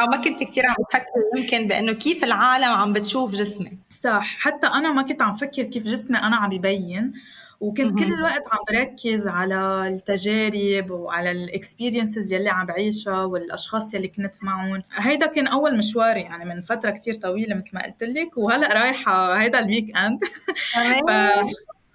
أو 0.00 0.06
ما 0.06 0.16
كنت 0.16 0.42
كثير 0.42 0.66
عم 0.66 0.74
تفكر 0.90 1.36
يمكن 1.36 1.68
بأنه 1.68 1.92
كيف 1.92 2.24
العالم 2.24 2.68
عم 2.68 2.92
بتشوف 2.92 3.32
جسمي 3.32 3.78
صح. 3.90 4.36
حتى 4.38 4.66
أنا 4.66 4.92
ما 4.92 5.02
كنت 5.02 5.22
عم 5.22 5.34
فكر 5.34 5.62
كيف 5.62 5.84
جسمي 5.84 6.18
أنا 6.18 6.36
عم 6.36 6.52
يبين 6.52 7.12
وكنت 7.60 7.98
كل 7.98 8.12
الوقت 8.12 8.42
عم 8.52 8.58
بركز 8.68 9.26
على 9.26 9.88
التجارب 9.88 10.90
وعلى 10.90 11.30
ال 11.30 11.38
experiences 11.38 12.32
يلي 12.32 12.50
عم 12.50 12.66
بعيشها 12.66 13.24
والأشخاص 13.24 13.94
يلي 13.94 14.08
كنت 14.08 14.36
معهم. 14.42 14.82
هيدا 14.92 15.26
كان 15.26 15.46
أول 15.46 15.78
مشواري 15.78 16.20
يعني 16.20 16.44
من 16.44 16.60
فترة 16.60 16.90
كتير 16.90 17.14
طويلة 17.14 17.54
مثل 17.54 17.70
ما 17.72 17.84
قلت 17.84 18.02
لك 18.02 18.38
وهلأ 18.38 18.72
رايحة 18.72 19.42
هيدا 19.42 19.58
ال 19.58 19.96
weekend 19.96 20.20
ف 21.08 21.10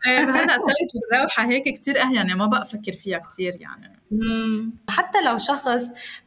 هلا 0.05 0.47
صارت 0.57 0.91
الروحة 1.13 1.45
هيك 1.45 1.79
كثير 1.79 1.95
يعني 1.95 2.35
ما 2.35 2.45
بقى 2.45 2.61
أفكر 2.61 2.91
فيها 2.91 3.17
كثير 3.17 3.53
يعني. 3.59 3.99
حتى 4.89 5.21
لو 5.21 5.37
شخص 5.37 5.81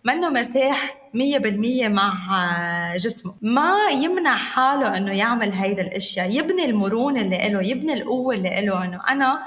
منه 0.04 0.30
مرتاح 0.30 0.98
مية 1.14 1.38
بالمية 1.38 1.88
مع 1.88 2.12
جسمه 2.96 3.34
ما 3.42 3.76
يمنع 4.02 4.36
حاله 4.36 4.96
إنه 4.96 5.12
يعمل 5.12 5.52
هيدا 5.52 5.82
الأشياء. 5.82 6.30
يبني 6.30 6.64
المرونة 6.64 7.20
اللي 7.20 7.48
له 7.48 7.62
يبني 7.62 7.92
القوة 7.92 8.34
اللي 8.34 8.66
له 8.66 8.84
إنه 8.84 9.00
أنا 9.10 9.42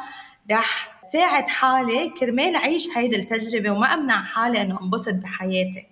رح 0.51 0.99
ساعد 1.13 1.47
حالي 1.49 2.09
كرمال 2.09 2.55
عيش 2.55 2.87
هيدي 2.95 3.15
التجربة 3.15 3.71
وما 3.71 3.93
أمنع 3.93 4.21
حالي 4.23 4.61
إنه 4.61 4.79
أنبسط 4.83 5.13
بحياتي. 5.13 5.87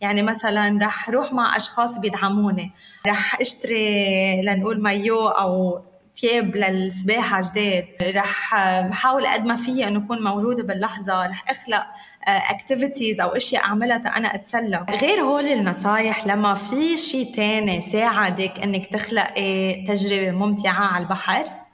يعني 0.00 0.22
مثلا 0.22 0.78
رح 0.82 1.10
روح 1.10 1.32
مع 1.32 1.56
أشخاص 1.56 1.98
بيدعموني 1.98 2.70
رح 3.06 3.40
أشتري 3.40 4.42
لنقول 4.42 4.82
مايو 4.82 5.28
أو 5.28 5.82
ثياب 6.20 6.56
للسباحة 6.56 7.40
جداد. 7.50 7.86
رح 8.02 8.54
بحاول 8.80 9.26
قد 9.26 9.44
ما 9.44 9.56
فيي 9.56 9.88
إنه 9.88 10.04
أكون 10.04 10.24
موجودة 10.24 10.62
باللحظة. 10.62 11.26
رح 11.26 11.50
أخلق 11.50 11.82
اكتيفيتيز 12.28 13.20
أو 13.20 13.28
أشياء 13.28 13.64
أعملها 13.64 13.96
أنا 13.96 14.34
أتسلى. 14.34 14.86
غير 15.02 15.20
هول 15.20 15.44
النصايح 15.44 16.26
لما 16.26 16.54
في 16.54 16.98
شيء 16.98 17.34
تاني 17.34 17.80
ساعدك 17.80 18.60
إنك 18.60 18.86
تخلقي 18.86 19.74
تجربة 19.84 20.30
ممتعة 20.30 20.84
على 20.84 21.04
البحر؟ 21.04 21.66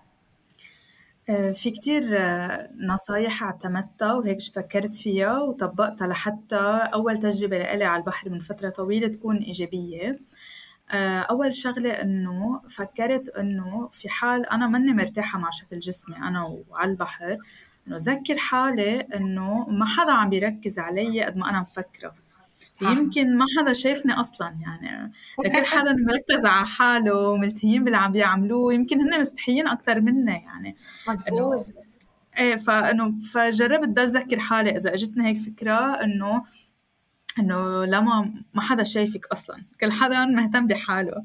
آه، 1.28 1.52
في 1.52 1.70
كتير 1.70 2.02
آه، 2.18 2.70
نصايح 2.80 3.42
اعتمدتها 3.42 4.14
وهيك 4.14 4.40
فكرت 4.40 4.94
فيها 4.94 5.40
وطبقتها 5.40 6.06
لحتى 6.06 6.80
أول 6.94 7.18
تجربة 7.18 7.58
لإلي 7.58 7.84
على 7.84 8.00
البحر 8.00 8.30
من 8.30 8.38
فترة 8.38 8.70
طويلة 8.70 9.08
تكون 9.08 9.36
إيجابية. 9.36 10.08
آه، 10.08 10.18
أول 10.94 11.54
شغلة 11.54 11.90
إنه 11.90 12.60
فكرت 12.68 13.28
إنه 13.28 13.88
في 13.92 14.08
حال 14.08 14.50
أنا 14.50 14.66
ماني 14.66 14.92
مرتاحة 14.92 15.38
مع 15.38 15.50
شكل 15.50 15.78
جسمي 15.78 16.16
أنا 16.16 16.62
وعلى 16.68 16.90
البحر 16.90 17.38
إنه 17.86 17.96
ذكر 17.96 18.38
حالي 18.38 19.00
إنه 19.00 19.66
ما 19.68 19.86
حدا 19.86 20.12
عم 20.12 20.30
بيركز 20.30 20.78
علي 20.78 21.24
قد 21.24 21.36
ما 21.36 21.50
أنا 21.50 21.60
مفكرة. 21.60 22.14
يمكن 22.82 23.36
ما 23.36 23.46
حدا 23.58 23.72
شايفني 23.72 24.12
أصلا 24.12 24.56
يعني. 24.60 25.12
كل 25.36 25.66
حدا 25.66 25.92
مركز 26.08 26.46
على 26.46 26.66
حاله 26.66 27.28
وملتهيين 27.28 27.84
باللي 27.84 27.98
عم 27.98 28.12
بيعملوه 28.12 28.74
يمكن 28.74 29.00
هن 29.00 29.20
مستحيين 29.20 29.68
أكثر 29.68 30.00
منا 30.00 30.32
يعني. 30.32 30.76
مزبوط. 31.08 31.66
إيه 32.38 32.56
فإنه 32.56 33.20
فجربت 33.32 33.88
ضل 33.88 34.08
ذكر 34.08 34.40
حالي 34.40 34.76
إذا 34.76 34.94
إجتني 34.94 35.28
هيك 35.28 35.38
فكرة 35.38 36.02
إنه 36.04 36.42
إنه 37.38 37.84
لما 37.84 38.34
ما 38.54 38.62
حدا 38.62 38.84
شايفك 38.84 39.26
أصلا. 39.26 39.64
كل 39.80 39.92
حدا 39.92 40.24
مهتم 40.24 40.66
بحاله. 40.66 41.22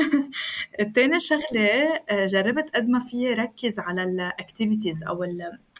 التاني 0.80 1.20
شغلة 1.20 1.70
آه، 2.10 2.26
جربت 2.26 2.76
قد 2.76 2.88
ما 2.88 2.98
في 2.98 3.34
ركز 3.34 3.78
على 3.78 4.02
ال 4.02 4.11
activities 4.11 5.04
أو 5.04 5.24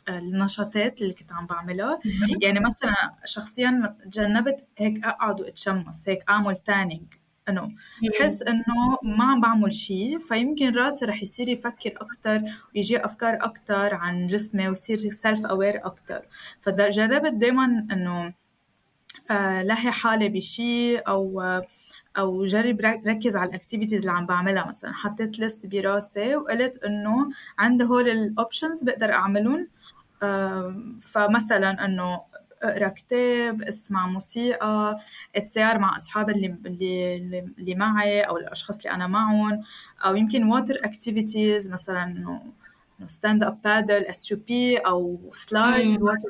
النشاطات 0.09 1.03
اللي 1.03 1.13
كنت 1.13 1.33
عم 1.33 1.47
بعملها 1.47 2.01
يعني 2.43 2.61
مثلا 2.61 2.95
شخصيا 3.25 3.97
تجنبت 4.05 4.67
هيك 4.79 5.05
أقعد 5.05 5.41
وأتشمس 5.41 6.09
هيك 6.09 6.31
أعمل 6.31 6.57
tanning 6.57 7.15
إنه 7.49 7.69
بحس 8.03 8.43
إنه 8.43 8.99
ما 9.03 9.25
عم 9.25 9.41
بعمل 9.41 9.73
شيء 9.73 10.19
فيمكن 10.19 10.75
راسي 10.75 11.05
رح 11.05 11.23
يصير 11.23 11.49
يفكر 11.49 11.95
أكثر 11.97 12.43
ويجي 12.75 13.05
أفكار 13.05 13.35
أكثر 13.35 13.95
عن 13.95 14.27
جسمي 14.27 14.69
ويصير 14.69 14.99
self 14.99 15.47
aware 15.47 15.87
أكثر 15.87 16.27
فجربت 16.61 17.33
دائما 17.33 17.87
إنه 17.93 18.27
آه، 18.27 18.35
لهي 19.31 19.91
حالي 19.91 20.29
بشيء 20.29 21.09
أو 21.09 21.43
أو 22.19 22.45
جرب 22.45 22.81
ركز 23.07 23.37
على 23.37 23.51
ال 23.51 23.55
activities 23.55 24.01
اللي 24.01 24.13
عم 24.13 24.27
بعملها 24.27 24.67
مثلا. 24.67 24.93
حطيت 24.93 25.39
list 25.39 25.67
براسي 25.67 26.37
وقلت 26.37 26.85
إنه 26.85 27.31
عندي 27.59 27.85
هول 27.85 28.09
ال 28.09 28.18
options 28.18 28.85
بقدر 28.85 29.13
أعملهم. 29.13 29.69
فمثلا 31.01 31.85
إنه 31.85 32.21
أقرأ 32.63 32.89
كتاب 32.89 33.63
أسمع 33.63 34.07
موسيقى 34.07 34.99
اتساير 35.37 35.79
مع 35.79 35.97
اصحابي 35.97 36.33
اللي 36.33 36.57
اللي 36.67 37.49
اللي 37.59 37.75
معي 37.75 38.21
أو 38.21 38.37
الأشخاص 38.37 38.77
اللي 38.77 38.91
أنا 38.91 39.07
معهم. 39.07 39.63
أو 40.07 40.17
يمكن 40.17 40.45
water 40.49 40.75
activities 40.85 41.71
مثلا 41.71 42.03
إنه 42.05 42.43
stand 43.07 43.45
up 43.45 43.63
paddle 43.63 44.05
SUP 44.05 44.77
أو 44.79 45.31
slide 45.33 46.03
water 46.03 46.29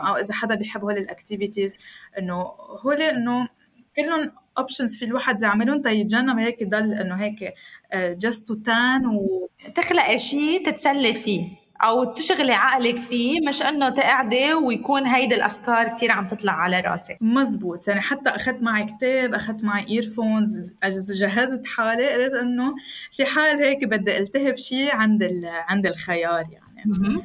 أو 0.00 0.16
إذا 0.16 0.34
حدا 0.34 0.54
بيحب 0.54 0.82
هول 0.82 0.98
ال 0.98 1.05
activities 1.05 1.76
إنه 2.18 2.42
هول 2.84 3.02
إنه 3.02 3.48
كلهم 3.96 4.32
options 4.58 4.96
في 4.96 5.04
الواحد 5.04 5.42
يعملهم 5.42 5.82
تيتجنب 5.82 6.38
هيك 6.38 6.62
يضل 6.62 6.94
إنه 6.94 7.14
هيك 7.14 7.54
just 7.94 8.48
to 8.48 8.54
tan 8.54 9.02
وتخلقي 9.06 10.18
شيء 10.18 10.64
تتسلي 10.64 11.14
فيه 11.14 11.60
أو 11.82 12.04
تشغلي 12.04 12.52
عقلك 12.52 12.98
فيه 12.98 13.40
مش 13.48 13.62
إنه 13.62 13.88
تقعدي 13.88 14.54
ويكون 14.54 15.06
هيدي 15.06 15.34
الأفكار 15.34 15.88
كثير 15.88 16.10
عم 16.10 16.26
تطلع 16.26 16.52
على 16.52 16.80
راسك. 16.80 17.18
مزبوط 17.20 17.88
يعني 17.88 18.00
حتى 18.00 18.30
أخذت 18.30 18.62
معي 18.62 18.84
كتاب 18.84 19.34
أخذت 19.34 19.64
معي 19.64 19.86
earphones 19.88 20.76
جهزت 21.12 21.66
حالي 21.66 22.12
قلت 22.12 22.34
إنه 22.34 22.74
في 23.12 23.24
حال 23.24 23.58
هيك 23.64 23.84
بدي 23.84 24.18
التهب 24.18 24.56
شيء 24.56 24.90
عند 24.90 25.30
عند 25.44 25.86
الخيار 25.86 26.44
يعني. 26.52 27.22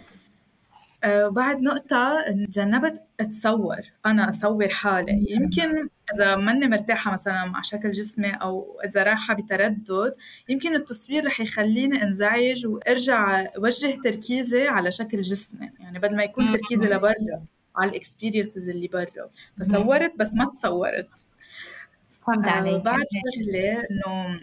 وبعد 1.08 1.56
آه، 1.56 1.62
نقطة 1.62 2.22
تجنبت 2.52 3.04
أتصور 3.20 3.82
أنا 4.06 4.30
أصور 4.30 4.70
حالي. 4.70 5.26
يمكن 5.30 5.90
إذا 6.16 6.36
ماني 6.36 6.68
مرتاحة 6.68 7.12
مثلا 7.12 7.46
مع 7.46 7.62
شكل 7.62 7.92
جسمي 7.92 8.32
أو 8.32 8.82
إذا 8.86 9.04
رايحة 9.04 9.34
بتردد 9.34 10.14
يمكن 10.50 10.76
التصوير 10.76 11.26
رح 11.26 11.40
يخليني 11.40 12.04
أنزعج 12.04 12.68
وأرجع 12.68 13.46
وجه 13.58 13.98
تركيزي 14.04 14.68
على 14.68 14.92
شكل 14.92 15.22
جسمي. 15.22 15.72
يعني 15.80 16.00
بدل 16.00 16.16
ما 16.16 16.24
يكون 16.24 16.52
تركيزي 16.52 16.88
لبرا 16.88 17.46
على 17.76 17.90
الاكسبيرينسز 17.90 18.70
اللي 18.70 18.88
برا. 18.88 19.30
فصورت 19.60 20.14
بس 20.16 20.36
ما 20.36 20.46
تصورت 20.46 21.10
فهمت 22.28 22.48
عليك. 22.48 22.84
بعد 22.84 23.06
شغلة 23.12 23.86
إنه 23.92 24.06
آه 24.08 24.40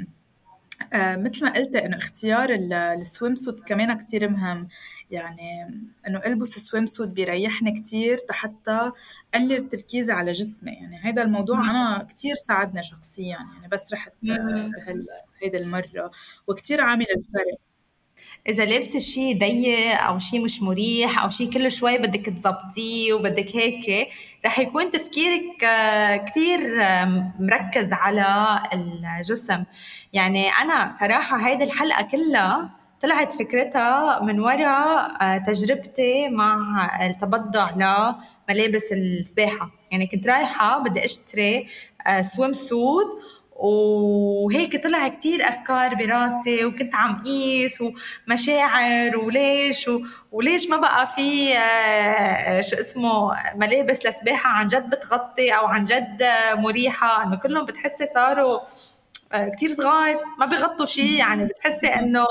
مثل 0.94 1.44
ما 1.44 1.52
قلت 1.52 1.76
إنه 1.76 1.96
اختيار 1.96 2.50
السويم 3.00 3.35
سوت 3.35 3.61
كمان 3.68 3.98
كثير 3.98 4.28
مهم. 4.28 4.68
يعني 5.11 5.62
إنه 6.09 6.18
ألبس 6.26 6.48
سويم 6.48 6.87
سوت 6.87 7.09
بيريحني 7.09 7.81
كثير 7.81 8.18
حتى 8.31 8.92
قلل 9.35 9.68
تركيزي 9.68 10.12
على 10.12 10.33
جسمي. 10.33 10.72
يعني 10.72 10.98
هذا 10.98 11.22
الموضوع 11.22 11.70
أنا 11.70 12.07
كثير 12.11 12.35
ساعدني 12.35 12.83
شخصيا. 12.83 13.24
يعني 13.26 13.68
بس 13.72 13.92
رحت 13.92 14.12
هيدي 15.42 15.57
المرة. 15.59 16.11
وكثير 16.46 16.81
عامل 16.83 17.07
الفرق. 17.16 17.71
إذا 18.48 18.64
لابسه 18.64 18.98
شيء 18.98 19.38
ضيق 19.38 20.00
أو 20.00 20.18
شيء 20.18 20.40
مش 20.40 20.62
مريح 20.62 21.22
أو 21.22 21.30
شيء 21.30 21.50
كل 21.50 21.70
شوي 21.70 21.98
بدك 21.98 22.26
تظبطيه 22.26 23.12
وبدك 23.12 23.56
هيك 23.56 24.08
رح 24.46 24.58
يكون 24.58 24.90
تفكيرك 24.90 25.64
آه، 25.64 26.16
كتير 26.16 26.82
آه، 26.82 27.32
مركز 27.40 27.92
على 27.92 28.58
الجسم. 28.72 29.64
يعني 30.12 30.48
أنا 30.48 30.96
صراحة 31.00 31.48
هيدي 31.48 31.64
الحلقة 31.64 32.02
كلها 32.02 32.70
طلعت 33.00 33.32
فكرتها 33.32 34.22
من 34.22 34.40
وراء 34.40 35.22
آه، 35.22 35.38
تجربتي 35.38 36.28
مع 36.28 36.56
التبضع 37.06 37.70
لملابس 37.70 38.92
السباحة. 38.92 39.70
يعني 39.92 40.06
كنت 40.06 40.26
رايحة 40.26 40.78
بدي 40.78 41.04
أشتري 41.04 41.66
سويم 42.20 42.52
سوت 42.52 43.06
وهيك 43.62 44.83
طلع 44.85 45.09
كتير 45.09 45.48
أفكار 45.48 45.94
براسي 45.94 46.64
وكنت 46.64 46.94
عم 46.94 47.16
قيس 47.16 47.83
ومشاعر 48.29 49.16
وليش 49.16 49.88
و... 49.88 50.01
وليش 50.33 50.70
ما 50.70 50.77
بقى 50.77 51.07
في 51.07 51.55
آه، 51.59 52.61
شو 52.61 52.77
اسمه 52.77 53.37
ملابس 53.55 54.07
لسباحة 54.07 54.51
عن 54.51 54.66
جد 54.66 54.90
بتغطي 54.90 55.51
أو 55.51 55.66
عن 55.66 55.85
جد 55.85 56.22
مريحة؟ 56.55 57.25
إنه 57.25 57.37
كلهم 57.37 57.64
بتحسي 57.66 58.07
صاروا 58.14 58.61
آه، 59.33 59.48
كتير 59.48 59.68
صغار 59.68 60.20
ما 60.38 60.46
بيغطوا 60.46 60.87
شيء 60.87 61.11
يعني 61.18 61.44
بتحسي 61.44 61.87
إنه 61.87 62.27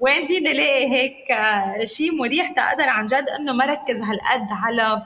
وين 0.00 0.22
فيني 0.22 0.52
لاقي 0.52 0.86
هيك 0.92 1.30
آه، 1.30 1.84
شيء 1.84 2.14
مريح 2.14 2.48
تقدر 2.52 2.88
عن 2.88 3.06
جد 3.06 3.28
إنه 3.38 3.52
ما 3.52 3.64
ركز 3.64 4.00
هالقد 4.00 4.46
على 4.50 5.02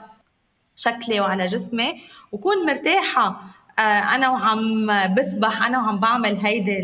شكلي 0.75 1.19
وعلى 1.19 1.45
جسمي 1.45 2.01
وكون 2.31 2.65
مرتاحة. 2.65 3.27
آه، 3.27 3.58
أنا 3.79 4.29
وعم 4.29 4.87
بسبح 5.15 5.63
أنا 5.65 5.77
وعم 5.77 5.99
بعمل 5.99 6.35
هيدي 6.35 6.79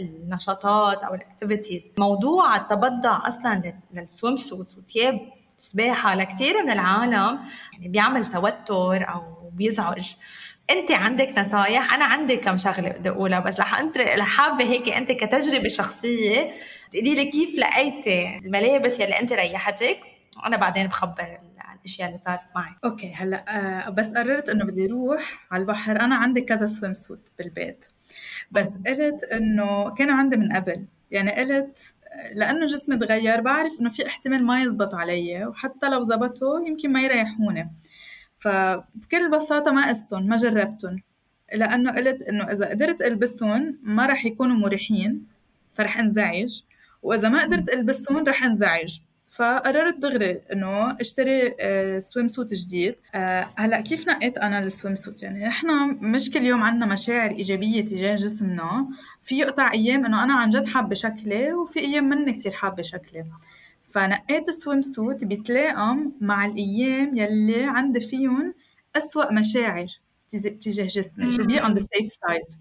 النشاطات 0.00 1.04
أو 1.04 1.14
ال 1.14 1.21
activities 1.21 1.92
موضوع 1.98 2.56
التبضع 2.56 3.28
أصلا 3.28 3.62
لل 3.94 4.36
swimsuits 4.36 4.78
وثياب 4.78 5.20
السباحه 5.58 6.14
لكثير 6.14 6.62
من 6.62 6.70
العالم 6.70 7.38
يعني 7.72 7.88
بيعمل 7.88 8.24
توتر 8.24 9.08
أو 9.08 9.50
بيزعج. 9.52 10.14
أنت 10.70 10.92
عندك 10.92 11.38
نصايح؟ 11.38 11.94
أنا 11.94 12.04
عندي 12.04 12.36
كم 12.36 12.56
شغلة 12.56 12.88
بدي 12.88 13.08
أقولها 13.08 13.40
بس 13.40 13.60
رح 13.60 13.78
انت 13.80 13.98
حابة 14.20 14.64
هيك 14.64 14.88
أنت 14.88 15.12
كتجربة 15.12 15.68
شخصية 15.68 16.52
تقولي 16.92 17.14
لي 17.14 17.24
كيف 17.24 17.54
لقيتي 17.54 18.38
الملابس 18.38 19.00
يلي 19.00 19.20
أنت 19.20 19.32
ريحتك؟ 19.32 20.00
وأنا 20.42 20.56
بعدين 20.56 20.86
بخبر 20.86 21.38
الأشياء 21.78 22.08
اللي 22.08 22.18
صارت 22.18 22.40
معي. 22.56 22.74
okay 22.84 23.12
هلأ 23.14 23.44
آه 23.86 23.90
بس 23.90 24.06
قررت 24.06 24.48
إنه 24.48 24.64
بدي 24.64 24.86
أروح 24.86 25.46
على 25.50 25.60
البحر. 25.60 26.00
أنا 26.00 26.16
عندي 26.16 26.40
كذا 26.40 26.66
swimsuit 26.66 27.32
بالبيت. 27.38 27.84
بس 28.50 28.78
قلت 28.86 29.24
إنه 29.24 29.94
كانوا 29.94 30.14
عندي 30.14 30.36
من 30.36 30.52
قبل. 30.52 30.86
يعني 31.10 31.30
قلت 31.30 31.94
لأنه 32.34 32.66
جسمي 32.66 32.98
تغير 32.98 33.40
بعرف 33.40 33.80
إنه 33.80 33.90
في 33.90 34.06
احتمال 34.06 34.44
ما 34.44 34.62
يزبطوا 34.62 34.98
علي 34.98 35.46
وحتى 35.46 35.88
لو 35.88 36.02
زبطوا 36.02 36.66
يمكن 36.66 36.92
ما 36.92 37.02
يريحوني. 37.02 37.70
فبكل 38.36 39.30
بساطة 39.30 39.72
ما 39.72 39.88
قستهم 39.88 40.26
ما 40.26 40.36
جربتهم. 40.36 41.02
لأنه 41.54 41.92
قلت 41.92 42.22
إنه 42.22 42.44
إذا 42.44 42.68
قدرت 42.68 43.02
ألبسهم 43.02 43.78
ما 43.82 44.06
رح 44.06 44.24
يكونوا 44.24 44.56
مريحين 44.56 45.26
فرح 45.74 45.98
انزعج. 45.98 46.62
وإذا 47.02 47.28
ما 47.28 47.42
قدرت 47.42 47.68
ألبسهم 47.68 48.24
رح 48.24 48.44
انزعج. 48.44 48.98
فقررت 49.30 49.98
دغري 49.98 50.40
إنه 50.52 51.00
أشتري 51.00 51.40
سويم 52.00 52.24
آه، 52.26 52.28
سوت 52.28 52.54
جديد. 52.54 52.94
آه، 53.14 53.50
هلأ 53.56 53.80
كيف 53.80 54.08
نقيت 54.08 54.38
أنا 54.38 54.58
السويم 54.58 54.94
سوت 54.94 55.22
يعني 55.22 55.46
نحن 55.46 55.68
مش 56.00 56.30
كل 56.30 56.46
يوم 56.46 56.62
عندنا 56.62 56.86
مشاعر 56.86 57.30
إيجابية 57.30 57.84
تجاه 57.84 58.14
جسمنا. 58.14 58.88
في 59.22 59.38
يقطع 59.38 59.72
أيام 59.72 60.04
إنه 60.04 60.22
أنا 60.22 60.34
عن 60.34 60.50
جد 60.50 60.66
حابة 60.66 60.94
شكلي 60.94 61.52
وفي 61.52 61.80
أيام 61.80 62.08
مني 62.08 62.32
كتير 62.32 62.52
حابة 62.52 62.82
شكلي. 62.82 63.24
فنقيت 63.84 64.48
السويم 64.48 64.82
سوت 64.82 65.24
بيتلائم 65.24 66.12
مع 66.20 66.46
الأيام 66.46 67.16
يلي 67.16 67.64
عندي 67.64 68.00
فيهم 68.00 68.54
أسوأ 68.96 69.32
مشاعر 69.32 69.86
تجاه 70.60 70.86
جسمي. 70.86 71.30
to 71.30 71.44
be 71.44 71.60
on 71.60 71.74
the 71.74 71.82
safe 71.82 72.12
side. 72.12 72.56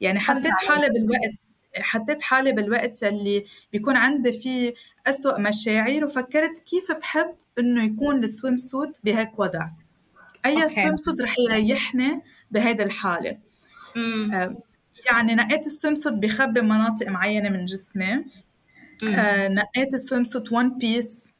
يعني 0.00 0.20
حطيت 0.20 0.52
حالي 0.68 0.88
بالوقت 0.88 1.32
حطيت 1.80 2.22
حالي 2.22 2.52
بالوقت 2.52 3.04
اللي 3.04 3.44
بيكون 3.72 3.96
عندي 3.96 4.32
فيه 4.32 4.74
أسوأ 5.06 5.38
مشاعر 5.38 6.04
وفكرت 6.04 6.58
كيف 6.58 6.92
بحب 6.92 7.34
إنه 7.58 7.84
يكون 7.84 8.24
السويم 8.24 8.56
سوت 8.56 9.00
بهيك 9.04 9.38
وضع. 9.38 9.68
أي 10.46 10.68
swimsuit 10.68 11.20
رح 11.20 11.34
يريحني 11.38 12.22
بهيدي 12.50 12.82
الحالة. 12.82 13.38
آه 13.96 14.56
يعني 15.10 15.34
نقيت 15.34 15.66
ال 15.66 15.94
swimsuit 15.94 16.12
بخبي 16.12 16.60
مناطق 16.60 17.08
معينة 17.08 17.48
من 17.48 17.64
جسمي. 17.64 18.24
آه 19.04 19.48
نقيت 19.48 19.94
ال 19.94 20.24
swimsuit 20.24 20.52
one 20.52 20.78
piece 20.78 21.31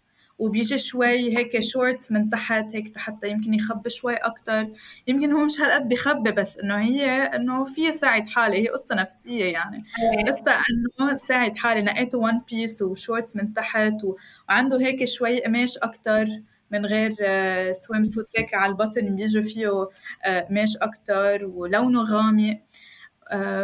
وبيجي 0.43 0.79
شوي 0.79 1.39
هيك 1.39 1.61
shorts 1.61 2.13
من 2.13 2.29
تحت 2.29 2.75
هيك 2.75 2.99
حتى 2.99 3.31
يمكن 3.31 3.55
يخبي 3.55 3.91
شوي 3.91 4.15
أكثر 4.15 4.69
يمكن 5.07 5.33
هو 5.33 5.45
مش 5.45 5.61
هالقد 5.61 5.89
بخبي 5.89 6.33
بس 6.33 6.59
إنه 6.59 6.79
هي 6.79 7.11
إنه 7.11 7.65
في 7.65 7.93
ساعد 7.93 8.29
حالي 8.29 8.63
هي 8.63 8.69
قصة 8.69 8.95
نفسية 8.95 9.45
يعني. 9.45 9.85
بس 10.29 10.35
إنه 10.49 11.17
ساعد 11.17 11.57
حالي 11.57 11.83
نقيته 11.83 12.19
one 12.19 12.41
piece 12.51 12.83
و 12.83 12.90
shorts 12.90 13.37
من 13.37 13.55
تحت 13.55 13.97
وعنده 14.49 14.81
هيك 14.81 15.05
شوي 15.05 15.45
قماش 15.45 15.79
أكثر 15.79 16.43
من 16.71 16.87
غير 16.87 17.13
swimsuit 17.73 18.25
هيك 18.39 18.55
على 18.55 18.71
البطن 18.73 19.17
بيجوا 19.17 19.43
فيه 19.43 19.89
آه، 20.25 20.41
قماش 20.41 20.77
أكثر 20.77 21.47
ولونه 21.47 22.03
غامق. 22.03 22.51
آه، 22.51 22.92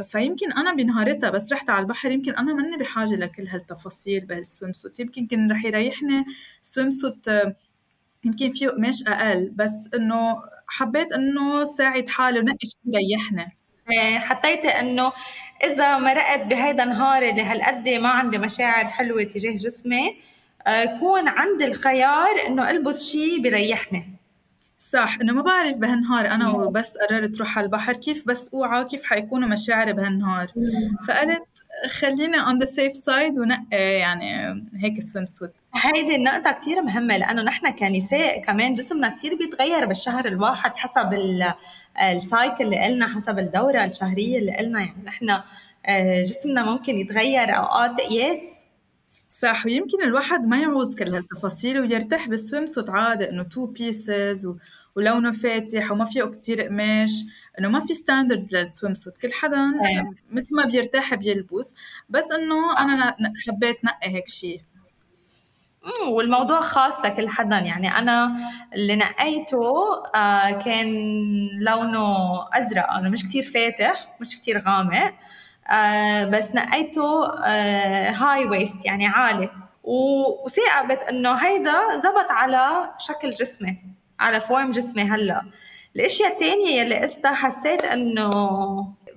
فيمكن 0.03 0.53
أنا 0.53 0.75
بنهارتها 0.75 1.31
بس 1.31 1.53
رحت 1.53 1.71
على 1.71 1.83
البحر 1.83 2.11
يمكن 2.11 2.35
أنا 2.35 2.55
ماني 2.55 2.77
بحاجة 2.77 3.15
لكل 3.15 3.47
هالتفاصيل 3.49 4.21
بال 4.27 4.73
swimsuit 4.73 5.01
يمكن 5.01 5.27
كان 5.27 5.53
رح 5.53 5.65
يريحني 5.65 6.25
swimsuit 6.63 7.29
آه، 7.29 7.57
يمكن 8.25 8.51
فيه 8.51 8.69
قماش 8.69 9.03
أقل 9.07 9.51
بس 9.51 9.89
إنه 9.95 10.37
حبيت 10.69 11.13
إنه 11.13 11.65
ساعد 11.65 12.09
حالي 12.09 12.39
ونقي 12.41 12.67
شيء 12.67 12.95
يريحني. 12.95 13.57
إيه، 13.93 14.19
حطيت 14.19 14.65
إنه 14.65 15.13
إذا 15.65 15.99
مرقت 15.99 16.41
بهيدا 16.47 16.83
النهار 16.85 17.23
اللي 17.23 17.43
هالقد 17.43 17.89
ما 17.89 18.09
عندي 18.09 18.39
مشاعر 18.39 18.85
حلوة 18.89 19.23
تجاه 19.25 19.53
جسمي 19.53 20.17
آه، 20.67 20.99
عندي 21.29 21.65
الخيار 21.65 22.47
إنه 22.47 22.71
ألبس 22.71 23.05
شيء 23.11 23.41
بيريحني. 23.43 24.18
صح 24.79 25.19
إنه 25.23 25.33
ما 25.33 25.43
بعرف 25.43 25.79
بهالنهار 25.79 26.27
أنا 26.27 26.51
وبس 26.51 26.95
قررت 26.97 27.37
أروح 27.37 27.59
على 27.59 27.65
البحر 27.65 27.93
كيف 27.93 28.27
بس 28.27 28.49
أوعى 28.55 28.85
كيف 28.85 29.05
حيكونوا 29.05 29.49
مشاعري 29.49 29.93
بهالنهار. 29.93 30.53
فقلت 31.09 31.43
خلينا 31.91 32.39
on 32.39 32.59
the 32.59 32.65
safe 32.65 32.93
side 32.93 33.39
ونقي 33.39 33.77
يعني 33.77 34.55
هيك 34.77 35.01
swimsuit 35.01 35.51
هيدي 35.75 36.17
النقطة 36.17 36.53
كتير 36.53 36.83
مهمة 36.83 37.17
لأنه 37.17 37.43
نحن 37.43 37.71
كنساء 37.71 38.43
كمان 38.43 38.75
جسمنا 38.75 39.15
كتير 39.17 39.37
بيتغير 39.37 39.87
بالشهر 39.87 40.27
الواحد 40.27 40.77
حسب 40.77 41.15
ال 42.03 42.13
cycle 42.13 42.65
اللي 42.65 42.85
قلنا 42.85 43.15
حسب 43.15 43.39
الدورة 43.39 43.85
الشهرية 43.85 44.39
اللي 44.39 44.53
قلنا 44.57 44.81
يعني 44.81 45.05
نحن 45.05 45.31
آه، 45.87 46.23
جسمنا 46.23 46.73
ممكن 46.73 46.99
يتغير 46.99 47.57
أوقات 47.57 48.01
قياس 48.01 48.58
صح 49.41 49.67
ويمكن 49.67 50.03
الواحد 50.03 50.47
ما 50.47 50.61
يعوز 50.61 50.95
كل 50.97 51.15
هالتفاصيل 51.15 51.81
ويرتاح 51.81 52.29
بال 52.29 52.67
swimsuit 52.67 52.91
عادي 52.91 53.31
انه 53.31 53.43
two 53.43 53.67
pieces 53.67 54.49
ولونه 54.97 55.31
فاتح 55.31 55.93
وما 55.93 56.05
فيه 56.05 56.23
كتير 56.23 56.63
قماش 56.63 57.11
إنه 57.59 57.69
ما 57.69 57.81
في 57.81 57.95
standards 57.95 58.55
لل 58.55 58.95
swimsuit 58.95 59.17
كل 59.17 59.33
حدا 59.33 59.57
أيه. 59.57 60.11
مثل 60.31 60.57
ما 60.57 60.65
بيرتاح 60.65 61.15
بيلبس 61.15 61.75
بس 62.09 62.31
إنه 62.33 62.79
أنا 62.79 63.17
حبيت 63.47 63.85
نقي 63.85 64.15
هيك 64.15 64.29
شيء 64.29 64.61
والموضوع 66.09 66.61
خاص 66.61 67.05
لكل 67.05 67.29
حدا 67.29 67.59
يعني 67.59 67.99
أنا 67.99 68.37
اللي 68.75 68.97
نقيته 68.97 69.75
آه 70.15 70.51
كان 70.51 70.89
لونه 71.61 72.41
أزرق 72.53 72.93
أنا 72.93 73.09
مش 73.09 73.25
كتير 73.25 73.43
فاتح 73.43 74.17
مش 74.21 74.37
كتير 74.37 74.59
غامق 74.59 75.15
آه 75.71 76.25
بس 76.25 76.51
نقيته 76.55 77.27
آه 77.45 78.11
هاي 78.11 78.45
ويست 78.45 78.85
يعني 78.85 79.07
عالي. 79.07 79.51
وثاقبت 79.85 81.03
إنه 81.03 81.35
هيدا 81.35 81.99
زبط 81.99 82.31
على 82.31 82.91
شكل 82.99 83.31
جسمي 83.31 83.79
على 84.21 84.41
فورم 84.41 84.71
جسمي 84.71 85.03
هلأ. 85.03 85.43
الأشياء 85.97 86.33
الثانية 86.33 86.81
يلي 86.81 86.95
قستها 86.95 87.35
حسيت 87.35 87.85
إنه 87.85 88.31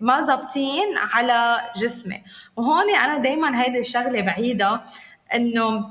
ما 0.02 0.22
زابطين 0.22 0.98
على 1.14 1.58
جسمي. 1.76 2.24
وهون 2.58 2.96
أنا 2.96 3.18
دائما 3.18 3.62
هيدي 3.64 3.80
الشغلة 3.80 4.22
بعيدة 4.22 4.82
إنه 5.36 5.86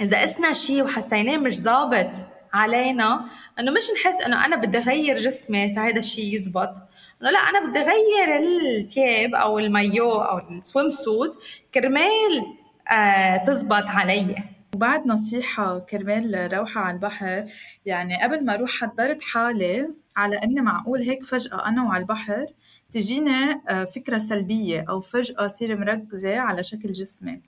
إذا 0.00 0.20
قسنا 0.22 0.52
شيء 0.52 0.84
وحسيناه 0.84 1.36
مش 1.36 1.60
ظابط 1.60 2.10
علينا 2.54 3.24
إنه 3.58 3.72
مش 3.72 3.82
نحس 3.94 4.22
إنه 4.26 4.44
أنا 4.44 4.56
بدي 4.56 4.78
أغير 4.78 5.16
جسمي 5.16 5.74
تا 5.74 5.80
هذا 5.80 5.98
الشيء 5.98 6.34
يزبط. 6.34 6.74
إنه 7.22 7.30
لا 7.30 7.38
أنا 7.38 7.66
بدي 7.68 7.78
أغير 7.78 8.38
التياب 8.40 9.34
أو 9.34 9.58
المايو 9.58 10.10
أو 10.10 10.38
السويم 10.38 10.88
سوت 10.88 11.38
كرمال 11.74 12.46
آه 12.92 13.36
تزبط 13.36 13.84
علي. 13.86 14.34
وبعد 14.74 15.06
نصيحة 15.06 15.78
كرمال 15.78 16.52
روحة 16.52 16.80
على 16.80 16.94
البحر 16.94 17.44
يعني 17.86 18.22
قبل 18.22 18.44
ما 18.44 18.54
أروح 18.54 18.70
حضرت 18.70 19.22
حالي 19.22 19.90
على 20.16 20.36
إني 20.44 20.60
معقول 20.60 21.02
هيك 21.02 21.24
فجأة 21.24 21.68
أنا 21.68 21.84
وعلى 21.84 22.00
البحر 22.00 22.46
تجيني 22.92 23.62
آه، 23.68 23.84
فكرة 23.84 24.18
سلبية 24.18 24.84
أو 24.88 25.00
فجأة 25.00 25.46
صير 25.46 25.76
مركزة 25.78 26.38
على 26.38 26.62
شكل 26.62 26.92
جسمي. 26.92 27.42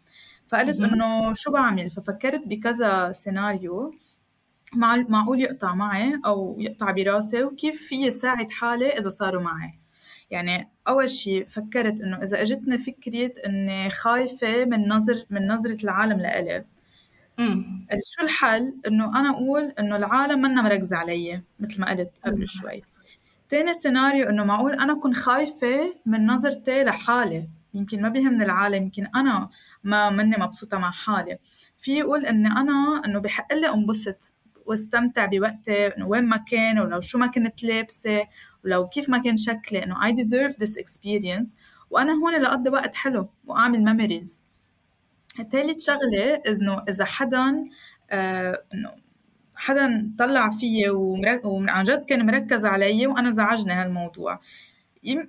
فقلت 0.49 0.81
إنه 0.81 1.33
شو 1.33 1.51
بعمل؟ 1.53 1.91
ففكرت 1.91 2.43
بكذا 2.47 3.13
سيناريو. 3.13 3.95
معقول 4.77 5.41
يقطع 5.41 5.75
معي 5.75 6.21
أو 6.27 6.57
يقطع 6.61 6.91
براسي؟ 6.91 7.45
وكيف 7.45 7.83
في 7.83 8.11
ساعد 8.11 8.51
حالي 8.51 8.89
إذا 8.89 9.09
صاروا 9.09 9.43
معي؟ 9.43 9.81
يعني 10.31 10.71
أول 10.89 11.11
شيء 11.11 11.45
فكرت 11.45 12.01
إنه 12.01 12.17
إذا 12.17 12.43
إجتني 12.43 12.79
فكرة 12.79 13.33
إني 13.47 13.91
خايفة 13.91 14.65
من 14.65 14.89
نظر 14.89 15.25
من 15.31 15.47
نظرة 15.47 15.85
العالم 15.85 16.21
لإلي. 16.21 16.65
شو 18.05 18.23
الحل؟ 18.23 18.75
إنه 18.89 19.21
أنا 19.21 19.31
أقول 19.31 19.73
إنه 19.79 19.97
العالم 19.97 20.43
منا 20.43 20.63
مركزه 20.63 20.97
علي 20.97 21.43
مثل 21.61 21.81
ما 21.81 21.91
قلت 21.91 22.11
قبل 22.25 22.49
شوي. 22.49 22.83
تاني 23.49 23.75
سيناريو 23.75 24.29
إنه 24.29 24.45
معقول 24.45 24.73
أنا 24.73 24.93
أكون 24.93 25.15
خايفة 25.15 25.95
من 26.07 26.27
نظرتي 26.27 26.85
لحالي. 26.85 27.49
يمكن 27.75 28.03
ما 28.03 28.09
بيهمني 28.09 28.45
العالم 28.45 28.83
يمكن 28.83 29.07
أنا 29.17 29.49
ما 29.85 30.11
مني 30.11 30.37
مبسوطة 30.39 30.79
مع 30.79 30.91
حالي. 30.91 31.39
في 31.79 31.99
يقول 31.99 32.27
إني 32.27 32.49
أنا 32.49 33.03
إنه 33.07 33.21
بحق 33.21 33.55
لي 33.55 33.69
أنبسط. 33.69 34.33
واستمتع 34.67 35.27
بوقتي 35.27 35.87
إنه 35.87 36.09
وين 36.09 36.25
ما 36.25 36.37
كان 36.37 36.79
ولو 36.79 37.01
شو 37.01 37.19
ما 37.19 37.27
كنت 37.27 37.65
لابسة 37.65 38.25
ولو 38.65 38.89
كيف 38.89 39.09
ما 39.09 39.19
كان 39.19 39.37
شكلي 39.37 39.85
إنه 39.85 39.95
I 39.95 40.13
deserve 40.13 40.53
this 40.53 40.77
experience. 40.77 41.57
وأنا 41.91 42.13
هون 42.13 42.43
لأقضي 42.43 42.71
وقت 42.71 42.95
حلو 42.95 43.29
وأعمل 43.47 43.89
memories. 43.89 44.43
ثالث 45.51 45.85
شغلة 45.87 46.43
إنه 46.49 46.85
إذا 46.89 47.05
حدا 47.05 47.65
آه 48.11 48.63
إنه 48.75 48.91
حدا 49.57 50.15
طلع 50.19 50.49
فيي 50.51 50.91
وعن 50.91 51.85
جد 51.85 52.05
كان 52.05 52.27
مركز 52.27 52.65
علي 52.65 53.07
وأنا 53.07 53.31
زعجني 53.31 53.73
هالموضوع. 53.73 54.41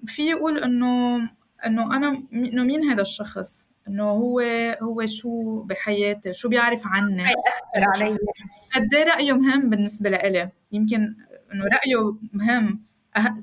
في 0.06 0.30
يقول 0.30 0.64
إنه 0.64 1.18
إنه 1.66 1.98
أنا 1.98 2.24
إنه 2.34 2.64
مين 2.64 2.84
هذا 2.84 3.02
الشخص؟ 3.02 3.70
إنه 3.88 4.04
هو 4.04 4.40
هو 4.82 5.06
شو 5.06 5.62
بحياتي 5.62 6.34
شو 6.34 6.50
بيعرف 6.50 6.82
عني؟ 6.88 7.24
حيأثر 7.26 8.04
علي. 8.04 8.18
قد 8.76 8.96
إيه 8.96 9.04
رأيه 9.04 9.34
مهم 9.34 9.70
بالنسبة 9.70 10.10
لإلي؟ 10.10 10.50
يمكن 10.72 11.16
إنه 11.54 11.64
رأيه 11.74 12.16
مهم 12.34 12.84
أه... 13.18 13.36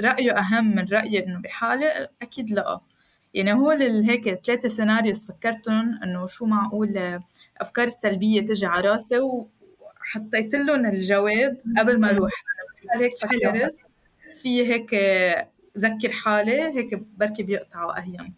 رأيه 0.00 0.38
أهم 0.38 0.76
من 0.76 0.84
رأيي 0.92 1.26
إنه 1.26 1.40
بحالي؟ 1.40 2.08
أكيد 2.22 2.50
لأ. 2.50 2.80
يعني 3.34 3.52
هو 3.52 3.70
هيك 3.70 4.44
ثلاثة 4.44 4.68
سيناريوز 4.68 5.26
فكرتهم 5.26 6.00
إنه 6.02 6.26
شو 6.26 6.46
معقول 6.46 7.20
الافكار 7.56 7.86
السلبيه 7.86 8.40
تجي 8.40 8.66
على 8.66 8.88
راسي 8.88 9.18
وحطيت 9.18 10.54
لهم 10.54 10.86
الجواب 10.86 11.58
قبل 11.78 12.00
ما 12.00 12.10
أروح. 12.10 12.32
هيك 12.96 13.12
فكرت. 13.16 13.76
في 14.42 14.66
هيك 14.66 14.94
ذكر 15.78 16.12
حالي 16.12 16.62
هيك 16.62 16.94
بركي 17.16 17.42
بيقطعوا 17.42 17.98
اهيم 17.98 18.34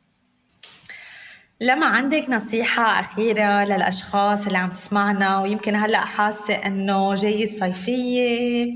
لما 1.60 1.86
عندك 1.86 2.30
نصيحة 2.30 3.00
أخيرة 3.00 3.64
للأشخاص 3.64 4.46
اللي 4.46 4.58
عم 4.58 4.70
تسمعنا 4.70 5.40
ويمكن 5.40 5.74
هلأ 5.74 6.00
حاسة 6.00 6.54
إنه 6.54 7.14
جاي 7.14 7.42
الصيفية 7.42 8.74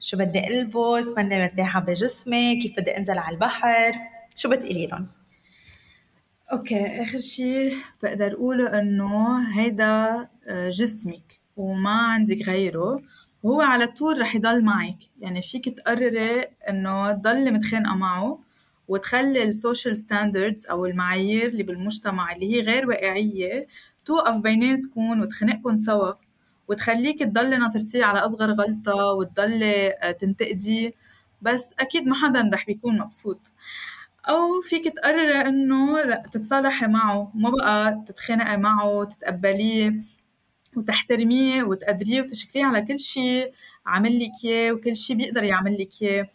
شو 0.00 0.16
بدي 0.16 0.46
ألبس؟ 0.46 1.08
ماني 1.16 1.38
مرتاحة 1.42 1.80
بجسمي 1.80 2.62
كيف 2.62 2.72
بدي 2.80 2.96
أنزل 2.96 3.18
على 3.18 3.34
البحر؟ 3.34 3.92
شو 4.36 4.48
بتقولي 4.50 4.86
لهم؟ 4.86 5.06
أوكي 6.52 7.02
آخر 7.02 7.18
شيء 7.18 7.76
بقدر 8.02 8.32
أقوله 8.32 8.78
إنه 8.78 9.38
هيدا 9.60 10.28
آه، 10.48 10.68
جسمك 10.68 11.40
وما 11.56 11.90
عندك 11.90 12.48
غيره 12.48 13.02
وهو 13.42 13.60
على 13.60 13.86
طول 13.86 14.20
رح 14.20 14.34
يضل 14.34 14.64
معك. 14.64 14.98
يعني 15.20 15.42
فيك 15.42 15.68
تقرري 15.78 16.40
إنه 16.68 17.12
تضلي 17.12 17.50
متخانقة 17.50 17.94
معه. 17.94 18.38
وتخلي 18.90 19.42
ال 19.44 19.51
social 19.51 19.96
standards 19.96 20.66
أو 20.66 20.86
المعايير 20.86 21.48
اللي 21.48 21.62
بالمجتمع 21.62 22.32
اللي 22.32 22.56
هي 22.56 22.60
غير 22.60 22.88
واقعية 22.88 23.66
توقف 24.04 24.36
بيناتكم 24.40 25.20
وتخنقكم 25.20 25.76
سوا. 25.76 26.12
وتخليك 26.68 27.18
تضلي 27.22 27.56
ناطرتيه 27.58 28.04
على 28.04 28.18
أصغر 28.18 28.52
غلطة 28.52 28.94
وتضلي 29.12 29.88
آه، 29.90 30.10
تنتقدي. 30.10 30.94
بس 31.42 31.74
أكيد 31.80 32.06
ما 32.06 32.14
حدا 32.14 32.50
رح 32.54 32.66
بيكون 32.66 32.98
مبسوط. 32.98 33.52
أو 34.28 34.60
فيك 34.60 34.84
تقرري 34.96 35.40
إنه 35.40 36.02
لا 36.02 36.22
تتصالحي 36.32 36.86
معه. 36.86 37.32
ما 37.34 37.50
بقى 37.50 38.04
تتخانقي 38.06 38.56
معه 38.56 39.04
تتقبليه 39.04 39.94
وتحترميه 40.76 41.62
وتقدريه 41.62 42.22
وتشكريه 42.22 42.64
على 42.64 42.82
كل 42.82 43.00
شيء 43.00 43.52
عمل 43.86 44.18
لك 44.24 44.32
إياه 44.44 44.72
وكل 44.72 44.96
شيء 44.96 45.16
بيقدر 45.16 45.44
يعمل 45.44 45.78
لك 45.80 46.02
إياه. 46.02 46.28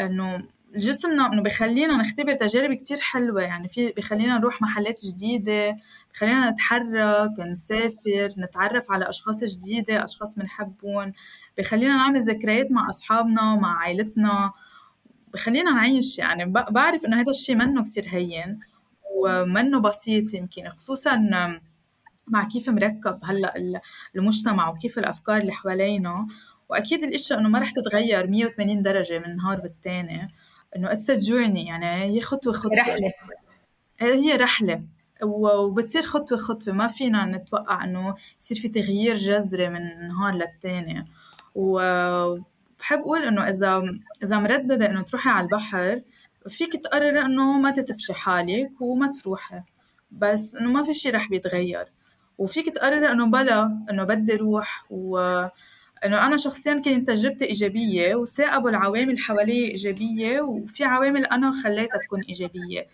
إنه 0.00 0.48
جسمنا 0.76 1.32
انه 1.32 1.42
بخلينا 1.42 1.96
نختبر 1.96 2.34
تجارب 2.34 2.74
كتير 2.74 2.98
حلوة. 3.00 3.42
يعني 3.42 3.68
في 3.68 3.92
بخلينا 3.96 4.38
نروح 4.38 4.62
محلات 4.62 5.00
جديدة 5.04 5.76
بخلينا 6.14 6.50
نتحرك 6.50 7.40
نسافر 7.40 8.28
نتعرف 8.38 8.90
على 8.90 9.08
أشخاص 9.08 9.44
جديدة 9.44 10.04
أشخاص 10.04 10.34
بنحبهم. 10.34 11.12
بخلينا 11.58 11.96
نعمل 11.96 12.20
ذكريات 12.22 12.70
مع 12.70 12.88
أصحابنا 12.88 13.54
مع 13.56 13.78
عائلتنا. 13.78 14.52
بخلينا 15.34 15.70
نعيش. 15.70 16.18
يعني 16.18 16.44
بعرف 16.46 17.04
إنه 17.06 17.20
هذا 17.20 17.30
الشيء 17.30 17.56
منه 17.56 17.84
كتير 17.84 18.04
هين 18.08 18.60
ومنه 19.16 19.80
بسيط 19.80 20.34
يمكن 20.34 20.68
خصوصا 20.68 21.16
مع 22.26 22.44
كيف 22.44 22.68
مركب 22.68 23.18
هلأ 23.24 23.80
المجتمع 24.16 24.68
وكيف 24.70 24.98
الأفكار 24.98 25.40
اللي 25.40 25.52
حوالينا. 25.52 26.26
وأكيد 26.68 27.02
الاشياء 27.04 27.38
إنه 27.38 27.48
ما 27.48 27.58
رح 27.58 27.70
تتغير 27.72 28.30
180 28.30 28.82
درجة 28.82 29.18
من 29.18 29.36
نهار 29.36 29.60
بالتاني. 29.60 30.28
إنه 30.76 30.92
اتس 30.92 31.10
جورني 31.10 31.66
يعني 31.66 31.86
هي 31.86 32.20
خطوة 32.20 32.52
خطوة. 32.52 32.72
رحلة. 32.74 33.12
هي 34.00 34.36
رحلة. 34.36 34.82
وبتصير 35.22 36.02
خطوة 36.02 36.38
خطوة. 36.38 36.74
ما 36.74 36.86
فينا 36.86 37.26
نتوقع 37.26 37.84
إنه 37.84 38.14
يصير 38.40 38.56
في 38.58 38.68
تغيير 38.68 39.14
جذري 39.16 39.68
من 39.68 40.08
نهار 40.08 40.34
للتاني. 40.34 41.06
وبحب 41.54 43.00
أقول 43.00 43.24
إنه 43.24 43.48
إذا 43.48 43.82
إذا 44.22 44.38
مرددة 44.38 44.86
إنه 44.86 45.02
تروحي 45.02 45.30
على 45.30 45.44
البحر 45.44 46.02
فيك 46.48 46.76
تقرري 46.84 47.20
إنه 47.20 47.58
ما 47.58 47.70
تتفشي 47.70 48.14
حالك 48.14 48.70
وما 48.80 49.12
تروحي. 49.22 49.60
بس 50.10 50.54
إنه 50.54 50.72
ما 50.72 50.82
في 50.82 50.94
شيء 50.94 51.14
رح 51.14 51.28
بيتغير. 51.28 51.86
وفيك 52.38 52.74
تقرري 52.76 53.12
إنه 53.12 53.26
بلا 53.30 53.84
إنه 53.90 54.04
بدي 54.04 54.34
أروح 54.34 54.86
و 54.90 55.18
إنه 56.04 56.26
أنا 56.26 56.36
شخصيا 56.36 56.82
كانت 56.84 57.08
تجربتي 57.08 57.44
إيجابية 57.44 58.14
وثاقبوا 58.14 58.70
العوامل 58.70 59.18
حوالي 59.18 59.70
إيجابية 59.70 60.40
وفي 60.40 60.84
عوامل 60.84 61.26
أنا 61.26 61.52
خليتها 61.64 61.98
تكون 61.98 62.20
إيجابية. 62.22 62.86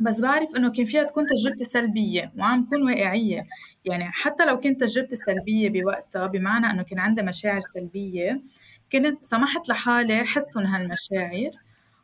بس 0.00 0.20
بعرف 0.20 0.56
إنه 0.56 0.72
كان 0.72 0.84
فيها 0.84 1.02
تكون 1.02 1.26
تجربتي 1.26 1.64
سلبية 1.64 2.32
وعم 2.38 2.66
كون 2.66 2.82
واقعية. 2.82 3.46
يعني 3.84 4.04
حتى 4.12 4.44
لو 4.44 4.58
كانت 4.58 4.80
تجربتي 4.80 5.14
سلبية 5.14 5.70
بوقتها 5.70 6.26
بمعنى 6.26 6.70
إنه 6.70 6.82
كان 6.82 6.98
عندي 6.98 7.22
مشاعر 7.22 7.60
سلبية 7.60 8.42
كنت 8.92 9.24
سمحت 9.24 9.68
لحالي 9.68 10.24
حسن 10.24 10.66
هالمشاعر 10.66 11.50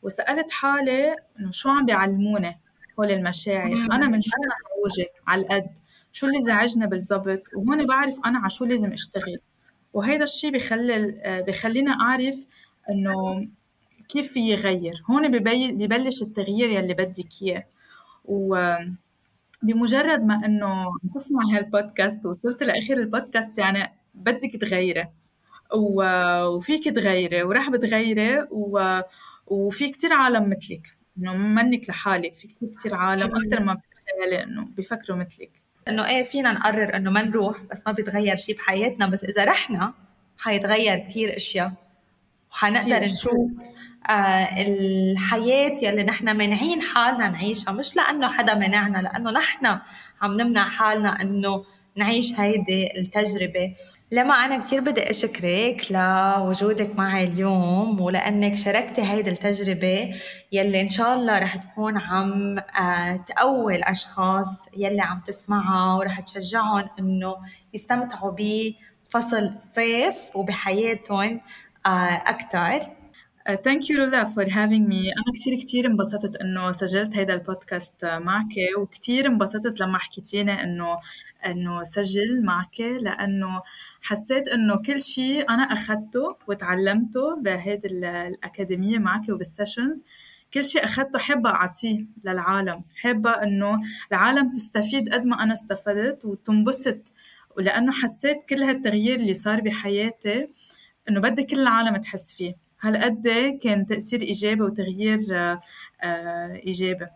وسألت 0.03 0.51
حالي 0.51 1.15
إنه 1.41 1.51
شو 1.51 1.71
عم 1.71 1.87
بيعلموني 1.87 2.61
هول 3.01 3.11
المشاعر؟ 3.11 3.75
أنا 3.93 4.07
من 4.09 4.21
شو 4.21 4.31
متزوجه 4.31 5.09
على 5.27 5.43
القد. 5.43 5.79
شو 6.13 6.27
اللي 6.27 6.41
زعجني 6.41 6.87
بالضبط؟ 6.87 7.43
وهون 7.57 7.87
بعرف 7.87 8.17
أنا 8.27 8.39
على 8.39 8.51
شو 8.51 8.65
لازم 8.65 8.93
أشتغل. 8.93 9.41
وهذا 9.93 10.25
الشيء 10.25 10.51
بخلي 10.51 11.23
بخلينا 11.49 11.93
أعرف 11.93 12.47
إنه 12.91 13.49
كيف 14.09 14.33
في 14.33 14.41
يغير. 14.41 15.03
هون 15.11 15.29
ببلش 15.39 16.23
التغيير 16.23 16.71
يلي 16.71 16.95
بدك 16.95 17.43
إياه. 17.43 17.65
و 18.25 18.75
بمجرد 19.63 20.25
ما 20.25 20.47
إنه 20.47 20.87
تسمع 21.15 21.41
هالبودكاست 21.57 22.27
وصلت 22.27 22.63
لآخر 22.63 22.95
البودكاست 22.95 23.59
يعني 23.59 23.93
بدك 24.15 24.57
تغيري. 24.61 25.09
وفيك 25.75 26.85
تغيري 26.85 27.43
وراح 27.43 27.71
بتغيري 27.71 28.47
و... 28.51 29.01
وفي 29.47 29.89
كتير 29.89 30.13
عالم 30.13 30.51
مثلك. 30.51 30.97
إنه 31.19 31.37
منك 31.37 31.91
لحالك. 31.91 32.35
في 32.35 32.49
كتير 32.49 32.69
كتير 32.69 32.95
عالم 32.95 33.37
أكثر 33.37 33.61
ما 33.65 33.75
بتتخيلي 33.75 34.43
إنه 34.43 34.65
بيفكروا 34.65 35.19
مثلك. 35.19 35.63
إنه 35.89 36.07
إيه 36.07 36.23
فينا 36.23 36.53
نقرر 36.53 36.97
إنه 36.97 37.11
ما 37.11 37.23
نروح 37.23 37.57
بس 37.71 37.83
ما 37.87 37.93
بيتغير 37.93 38.37
شيء 38.37 38.57
بحياتنا. 38.57 39.07
بس 39.07 39.25
إذا 39.25 39.45
رحنا 39.45 39.95
حيتغير 40.39 40.99
كثير 40.99 41.37
أشياء. 41.37 41.73
وحنقدر 42.53 43.05
نشوف 43.05 43.51
آه 44.11 44.49
الحياة 44.59 45.77
يلي 45.83 46.03
نحن 46.03 46.37
منعين 46.37 46.83
حالنا 46.83 47.29
نعيشها. 47.29 47.73
مش 47.73 47.97
لأنه 47.97 48.33
حدا 48.33 48.55
منعنا 48.55 48.99
لأنه 48.99 49.31
نحن 49.31 49.67
عم 50.23 50.41
نمنع 50.41 50.69
حالنا 50.69 51.23
إنه 51.23 51.65
نعيش 51.97 52.41
هيدي 52.41 52.99
التجربة. 53.01 53.75
لمى 54.13 54.35
أنا 54.35 54.57
كثير 54.59 54.81
بدي 54.81 55.11
أشكرك 55.11 55.87
لوجودك 55.91 56.97
معي 56.97 57.25
اليوم 57.25 58.01
ولأنك 58.01 58.55
شاركتي 58.57 59.03
هيدي 59.03 59.31
التجربة 59.31 60.15
يلي 60.53 60.81
إن 60.81 60.91
شاء 60.91 61.15
الله 61.15 61.39
رح 61.39 61.57
تكون 61.57 61.99
عم 61.99 62.59
آه، 62.59 63.17
تقوي 63.17 63.77
الأشخاص 63.77 64.67
يلي 64.77 65.01
عم 65.01 65.19
تسمعها 65.19 65.95
ورح 65.97 66.21
تشجعهم 66.21 66.89
إنه 66.99 67.37
يستمتعوا 67.75 68.33
بفصل 68.39 69.51
صيف 69.61 70.37
وبحياتهم 70.37 71.41
آه، 71.87 72.23
أكثر 72.27 73.00
thank 73.47 73.91
you 73.91 73.99
لولا 73.99 74.25
for 74.25 74.47
having 74.51 74.89
me 74.89 75.13
أنا 75.13 75.33
كثير 75.35 75.55
كثير 75.55 75.87
انبسطت 75.87 76.37
إنه 76.37 76.73
سجلت 76.73 77.17
هيدا 77.17 77.35
البودكاست 77.35 78.05
معك 78.05 78.49
وكثير 78.79 79.27
انبسطت 79.27 79.81
لما 79.81 79.99
حكيتيني 79.99 80.63
انه 80.63 80.99
إنه 81.47 81.83
سجل 81.83 82.45
معك 82.45 82.81
لأنه 82.81 83.63
حسيت 84.03 84.49
إنه 84.49 84.77
كل 84.77 85.01
شيء 85.01 85.51
أنا 85.51 85.63
اخذته 85.63 86.37
وتعلمته 86.49 87.37
بهيدي 87.37 87.89
الأكاديمية 87.89 88.99
معك 88.99 89.29
وبالسيشنز 89.29 90.05
كل 90.55 90.65
شيء 90.65 90.85
اخذته 90.85 91.19
حابة 91.19 91.51
أعطيه 91.51 92.07
للعالم. 92.25 92.85
حابة 92.97 93.31
إنه 93.43 93.81
العالم 94.13 94.53
تستفيد 94.53 95.15
قد 95.15 95.27
ما 95.27 95.43
أنا 95.43 95.53
استفدت 95.53 96.25
وتنبسط. 96.25 97.13
ولأنه 97.57 97.93
حسيت 97.93 98.37
كل 98.49 98.63
هالتغيير 98.63 99.21
اللي 99.21 99.35
صار 99.35 99.61
بحياتي 99.61 100.49
إنه 101.09 101.21
بدي 101.21 101.45
كل 101.45 101.61
العالم 101.61 101.97
تحس 101.97 102.35
فيه. 102.35 102.70
هالقد 102.83 103.59
كان 103.63 103.87
تأثير 103.87 104.23
إيجابي 104.23 104.63
وتغيير 104.63 105.21
آه، 105.33 105.61
إيجابي. 106.67 107.07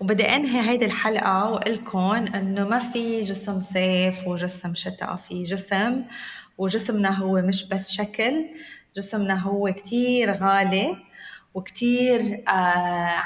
وبدي 0.00 0.24
أنهي 0.24 0.70
هيدي 0.70 0.84
الحلقة 0.84 1.50
وأقول 1.50 2.28
إنه 2.28 2.68
ما 2.68 2.78
في 2.78 3.20
جسم 3.20 3.60
صيف 3.60 4.26
وجسم 4.26 4.74
شتاء 4.74 5.16
في 5.16 5.42
جسم 5.42 6.02
وجسمنا 6.58 7.10
هو 7.10 7.42
مش 7.42 7.64
بس 7.68 7.90
شكل 7.90 8.44
جسمنا 8.96 9.40
هو 9.40 9.72
كتير 9.72 10.32
غالي 10.32 10.96
وكتير 11.54 12.42
آه 12.48 12.50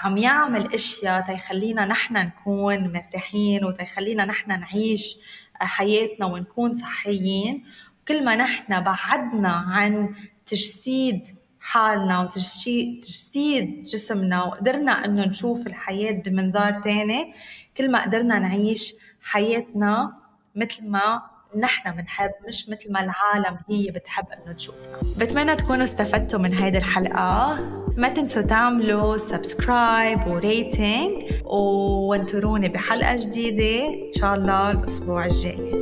عم 0.04 0.16
يعمل 0.16 0.74
أشياء 0.74 1.20
تيخلينا 1.20 1.86
نحن 1.86 2.14
نكون 2.16 2.92
مرتاحين 2.92 3.64
وتيخلينا 3.64 4.24
نحن 4.24 4.60
نعيش 4.60 5.16
آه، 5.62 5.64
حياتنا 5.64 6.26
ونكون 6.26 6.74
صحيين. 6.74 7.64
كل 8.08 8.24
ما 8.24 8.36
نحن 8.36 8.80
بعدنا 8.80 9.48
عن 9.52 10.14
تجسيد 10.46 11.28
حالنا 11.70 12.20
وتجسيد 12.20 13.80
جسمنا 13.80 14.44
وقدرنا 14.44 14.92
إنه 15.04 15.26
نشوف 15.26 15.66
الحياة 15.66 16.12
بمنظار 16.12 16.72
تاني 16.72 17.34
كل 17.76 17.90
ما 17.90 18.02
قدرنا 18.02 18.38
نعيش 18.38 18.94
حياتنا 19.22 20.12
مثل 20.54 20.88
ما 20.88 21.22
نحن 21.56 21.90
بنحب 21.90 22.30
مش 22.48 22.68
مثل 22.68 22.92
ما 22.92 23.00
العالم 23.00 23.58
هي 23.70 23.90
بتحب 23.90 24.24
إنه 24.32 24.52
تشوفنا. 24.52 24.96
بتمنى 25.18 25.56
تكونوا 25.56 25.84
استفدتوا 25.84 26.38
من 26.38 26.52
هيدي 26.52 26.78
الحلقة. 26.78 27.58
ما 27.96 28.08
تنسوا 28.08 28.42
تعملوا 28.42 29.16
subscribe 29.16 30.26
و 30.26 30.40
rating 30.40 31.22
وانطروني 31.44 32.68
بحلقة 32.68 33.16
جديدة 33.16 33.88
إن 33.88 34.12
شاء 34.20 34.34
الله 34.34 34.70
الأسبوع 34.70 35.26
الجاي. 35.26 35.77